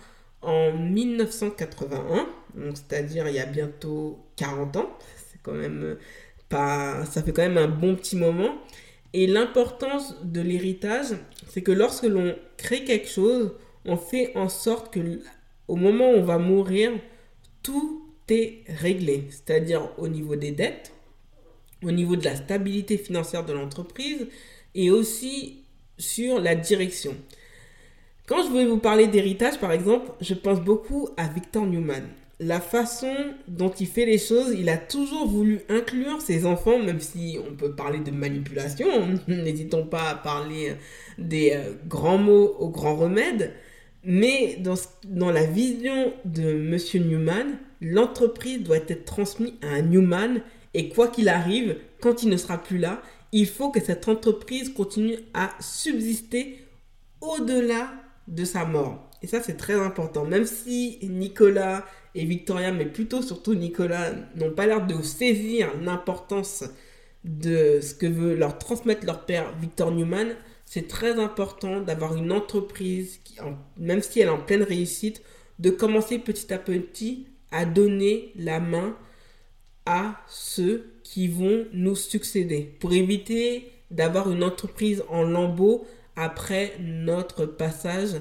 en 0.47 0.71
1981, 0.71 2.27
c'est-à-dire 2.73 3.27
il 3.27 3.35
y 3.35 3.39
a 3.39 3.45
bientôt 3.45 4.17
40 4.37 4.77
ans. 4.77 4.97
C'est 5.29 5.41
quand 5.43 5.53
même 5.53 5.97
pas, 6.49 7.05
ça 7.05 7.21
fait 7.21 7.33
quand 7.33 7.41
même 7.41 7.57
un 7.57 7.67
bon 7.67 7.95
petit 7.95 8.15
moment. 8.15 8.55
Et 9.13 9.27
l'importance 9.27 10.15
de 10.23 10.41
l'héritage, 10.41 11.07
c'est 11.49 11.61
que 11.61 11.71
lorsque 11.71 12.05
l'on 12.05 12.35
crée 12.55 12.83
quelque 12.85 13.09
chose, 13.09 13.53
on 13.85 13.97
fait 13.97 14.35
en 14.35 14.49
sorte 14.49 14.93
que 14.93 15.19
au 15.67 15.75
moment 15.75 16.11
où 16.11 16.15
on 16.15 16.23
va 16.23 16.37
mourir, 16.37 16.91
tout 17.61 18.05
est 18.29 18.63
réglé, 18.67 19.27
c'est-à-dire 19.29 19.89
au 19.97 20.07
niveau 20.07 20.35
des 20.37 20.51
dettes, 20.51 20.93
au 21.83 21.91
niveau 21.91 22.15
de 22.15 22.23
la 22.23 22.35
stabilité 22.35 22.97
financière 22.97 23.45
de 23.45 23.53
l'entreprise 23.53 24.27
et 24.75 24.91
aussi 24.91 25.65
sur 25.97 26.39
la 26.39 26.55
direction. 26.55 27.15
Quand 28.27 28.43
je 28.43 28.49
voulais 28.49 28.65
vous 28.65 28.77
parler 28.77 29.07
d'héritage, 29.07 29.57
par 29.57 29.71
exemple, 29.71 30.11
je 30.19 30.33
pense 30.33 30.59
beaucoup 30.59 31.07
à 31.15 31.29
Victor 31.29 31.65
Newman. 31.65 32.03
La 32.41 32.59
façon 32.59 33.13
dont 33.47 33.69
il 33.69 33.87
fait 33.87 34.05
les 34.05 34.17
choses, 34.17 34.53
il 34.53 34.67
a 34.67 34.75
toujours 34.75 35.25
voulu 35.25 35.61
inclure 35.69 36.19
ses 36.19 36.45
enfants, 36.45 36.77
même 36.77 36.99
si 36.99 37.39
on 37.49 37.55
peut 37.55 37.73
parler 37.73 37.99
de 37.99 38.11
manipulation, 38.11 38.85
n'hésitons 39.29 39.85
pas 39.85 40.09
à 40.09 40.15
parler 40.15 40.75
des 41.17 41.53
euh, 41.53 41.71
grands 41.87 42.17
mots 42.17 42.53
aux 42.59 42.67
grands 42.67 42.97
remèdes. 42.97 43.53
Mais 44.03 44.59
dans, 44.59 45.31
la 45.31 45.45
vision 45.45 46.11
de 46.25 46.51
Monsieur 46.51 46.99
Newman, 46.99 47.57
l'entreprise 47.79 48.61
doit 48.61 48.75
être 48.75 49.05
transmise 49.05 49.53
à 49.61 49.67
un 49.67 49.83
Newman 49.83 50.41
et 50.73 50.89
quoi 50.89 51.07
qu'il 51.07 51.29
arrive, 51.29 51.77
quand 52.01 52.23
il 52.23 52.29
ne 52.29 52.37
sera 52.37 52.57
plus 52.57 52.77
là, 52.77 53.01
il 53.31 53.47
faut 53.47 53.71
que 53.71 53.79
cette 53.79 54.09
entreprise 54.09 54.73
continue 54.73 55.17
à 55.33 55.51
subsister 55.61 56.57
au-delà 57.21 57.89
de 58.27 58.45
sa 58.45 58.65
mort. 58.65 59.09
Et 59.21 59.27
ça, 59.27 59.41
c'est 59.41 59.57
très 59.57 59.73
important. 59.73 60.25
Même 60.25 60.45
si 60.45 60.99
Nicolas 61.03 61.85
et 62.13 62.25
Victoria, 62.25 62.71
mais 62.71 62.85
plutôt 62.85 63.21
surtout 63.21 63.55
Nicolas, 63.55 64.11
n'ont 64.35 64.51
pas 64.51 64.67
l'air 64.67 64.85
de 64.85 65.01
saisir 65.01 65.69
l'importance 65.81 66.63
de 67.23 67.79
ce 67.81 67.93
que 67.93 68.05
veut 68.05 68.35
leur 68.35 68.57
transmettre 68.57 69.05
leur 69.05 69.25
père 69.25 69.53
Victor 69.59 69.91
Newman, 69.91 70.35
c'est 70.65 70.87
très 70.87 71.19
important 71.19 71.81
d'avoir 71.81 72.15
une 72.15 72.31
entreprise, 72.31 73.19
même 73.77 74.01
si 74.01 74.19
elle 74.19 74.27
est 74.27 74.31
en 74.31 74.39
pleine 74.39 74.63
réussite, 74.63 75.21
de 75.59 75.69
commencer 75.69 76.19
petit 76.19 76.53
à 76.53 76.57
petit 76.57 77.27
à 77.51 77.65
donner 77.65 78.31
la 78.35 78.59
main 78.59 78.95
à 79.85 80.21
ceux 80.27 80.91
qui 81.03 81.27
vont 81.27 81.65
nous 81.71 81.95
succéder 81.95 82.75
pour 82.79 82.93
éviter 82.93 83.71
d'avoir 83.89 84.29
une 84.29 84.43
entreprise 84.43 85.03
en 85.09 85.23
lambeaux 85.23 85.87
après 86.17 86.73
notre 86.79 87.45
passage 87.45 88.19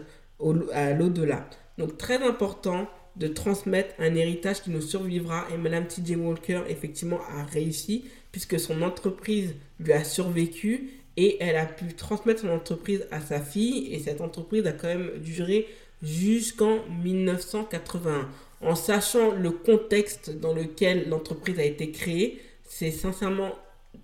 à 0.72 0.92
l'au-delà. 0.92 1.48
Donc 1.78 1.98
très 1.98 2.22
important 2.22 2.88
de 3.16 3.26
transmettre 3.26 3.94
un 3.98 4.14
héritage 4.14 4.62
qui 4.62 4.70
nous 4.70 4.82
survivra 4.82 5.46
et 5.52 5.56
Madame 5.56 5.86
T.J. 5.86 6.16
Walker 6.16 6.60
effectivement 6.68 7.20
a 7.30 7.44
réussi 7.44 8.04
puisque 8.30 8.60
son 8.60 8.82
entreprise 8.82 9.54
lui 9.80 9.92
a 9.92 10.04
survécu 10.04 10.90
et 11.16 11.38
elle 11.40 11.56
a 11.56 11.64
pu 11.64 11.94
transmettre 11.94 12.42
son 12.42 12.50
entreprise 12.50 13.06
à 13.10 13.20
sa 13.20 13.40
fille 13.40 13.92
et 13.92 13.98
cette 13.98 14.20
entreprise 14.20 14.66
a 14.66 14.72
quand 14.72 14.88
même 14.88 15.10
duré 15.18 15.66
jusqu'en 16.02 16.80
1981 17.02 18.28
en 18.60 18.74
sachant 18.74 19.32
le 19.32 19.50
contexte 19.50 20.38
dans 20.38 20.54
lequel 20.54 21.08
l'entreprise 21.08 21.58
a 21.58 21.64
été 21.64 21.90
créée, 21.90 22.40
c'est 22.64 22.90
sincèrement 22.90 23.52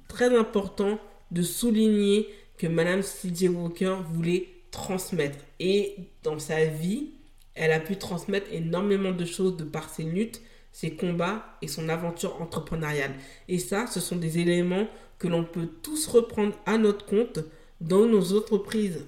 très 0.09 0.37
important 0.37 0.99
de 1.31 1.43
souligner 1.43 2.29
que 2.63 2.69
Madame 2.69 3.03
C.J. 3.03 3.49
Walker 3.49 3.97
voulait 4.13 4.47
transmettre. 4.71 5.39
Et 5.59 5.97
dans 6.23 6.39
sa 6.39 6.65
vie, 6.65 7.11
elle 7.57 7.73
a 7.73 7.81
pu 7.81 7.97
transmettre 7.97 8.47
énormément 8.53 9.11
de 9.11 9.25
choses 9.25 9.57
de 9.57 9.65
par 9.65 9.89
ses 9.89 10.05
luttes, 10.05 10.41
ses 10.71 10.95
combats 10.95 11.45
et 11.61 11.67
son 11.67 11.89
aventure 11.89 12.41
entrepreneuriale. 12.41 13.15
Et 13.49 13.59
ça, 13.59 13.89
ce 13.89 13.99
sont 13.99 14.15
des 14.15 14.39
éléments 14.39 14.87
que 15.19 15.27
l'on 15.27 15.43
peut 15.43 15.69
tous 15.83 16.07
reprendre 16.07 16.55
à 16.65 16.79
notre 16.79 17.05
compte 17.05 17.41
dans 17.81 18.07
nos 18.07 18.39
entreprises 18.39 19.05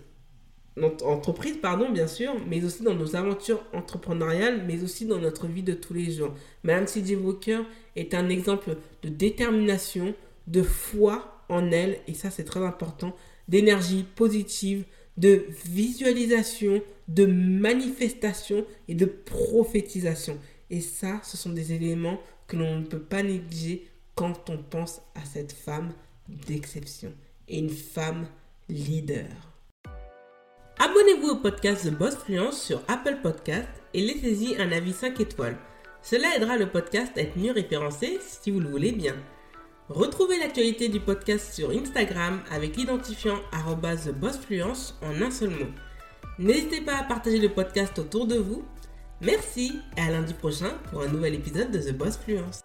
notre 0.77 1.07
entreprise, 1.07 1.59
pardon, 1.63 1.93
bien 1.93 2.09
sûr, 2.09 2.35
mais 2.49 2.65
aussi 2.65 2.83
dans 2.83 2.95
nos 2.95 3.15
aventures 3.15 3.63
entrepreneuriales, 3.73 4.65
mais 4.67 4.83
aussi 4.83 5.07
dans 5.07 5.21
notre 5.21 5.47
vie 5.47 5.63
de 5.63 5.73
tous 5.73 5.95
les 5.95 6.11
jours. 6.11 6.35
Madame 6.65 6.89
C.J. 6.89 7.15
Walker 7.15 7.61
est 7.95 8.13
un 8.13 8.29
exemple 8.29 8.77
de 9.05 9.09
détermination, 9.09 10.15
de 10.49 10.65
foi 10.65 11.45
en 11.49 11.71
elle, 11.71 11.99
et 12.09 12.15
ça 12.15 12.31
c'est 12.31 12.43
très 12.43 12.65
important, 12.65 13.15
d'énergie 13.49 14.05
positive, 14.15 14.85
de 15.17 15.47
visualisation, 15.67 16.83
de 17.09 17.27
manifestation 17.27 18.65
et 18.89 18.95
de 18.95 19.07
prophétisation. 19.07 20.39
Et 20.71 20.81
ça, 20.81 21.21
ce 21.23 21.37
sont 21.37 21.51
des 21.51 21.73
éléments 21.73 22.21
que 22.47 22.57
l'on 22.57 22.81
ne 22.81 22.85
peut 22.85 23.01
pas 23.01 23.23
négliger 23.23 23.89
quand 24.15 24.51
on 24.51 24.59
pense 24.59 25.01
à 25.15 25.25
cette 25.25 25.53
femme 25.53 25.93
d'exception 26.29 27.13
et 27.49 27.59
une 27.59 27.71
femme 27.71 28.27
leader. 28.69 29.27
Abonnez-vous 30.79 31.29
au 31.29 31.37
podcast 31.37 31.85
The 31.85 31.97
Boss 31.97 32.17
Fluence 32.17 32.61
sur 32.61 32.83
Apple 32.89 33.19
Podcast 33.23 33.69
et 33.93 34.01
laissez-y 34.01 34.57
un 34.57 34.73
avis 34.73 34.93
5 34.93 35.21
étoiles. 35.21 35.57
Cela 36.03 36.37
aidera 36.37 36.57
le 36.57 36.69
podcast 36.69 37.13
à 37.17 37.23
être 37.23 37.39
mieux 37.39 37.53
référencé 37.53 38.19
si 38.21 38.51
vous 38.51 38.61
le 38.61 38.69
voulez 38.69 38.93
bien. 38.93 39.15
Retrouvez 39.91 40.39
l'actualité 40.39 40.89
du 40.89 40.99
podcast 40.99 41.53
sur 41.53 41.71
Instagram 41.71 42.41
avec 42.51 42.75
l'identifiant 42.77 43.39
TheBossFluence 43.53 44.99
en 45.03 45.21
un 45.21 45.31
seul 45.31 45.51
mot. 45.51 45.67
N'hésitez 46.39 46.81
pas 46.81 46.97
à 46.97 47.05
partager 47.05 47.39
le 47.39 47.51
podcast 47.51 47.99
autour 47.99 48.27
de 48.27 48.37
vous. 48.37 48.65
Merci 49.21 49.79
et 49.99 50.01
à 50.01 50.11
lundi 50.11 50.33
prochain 50.33 50.71
pour 50.91 51.03
un 51.03 51.09
nouvel 51.09 51.35
épisode 51.35 51.71
de 51.71 51.79
The 51.79 51.93
Boss 51.93 52.17
Fluence. 52.17 52.64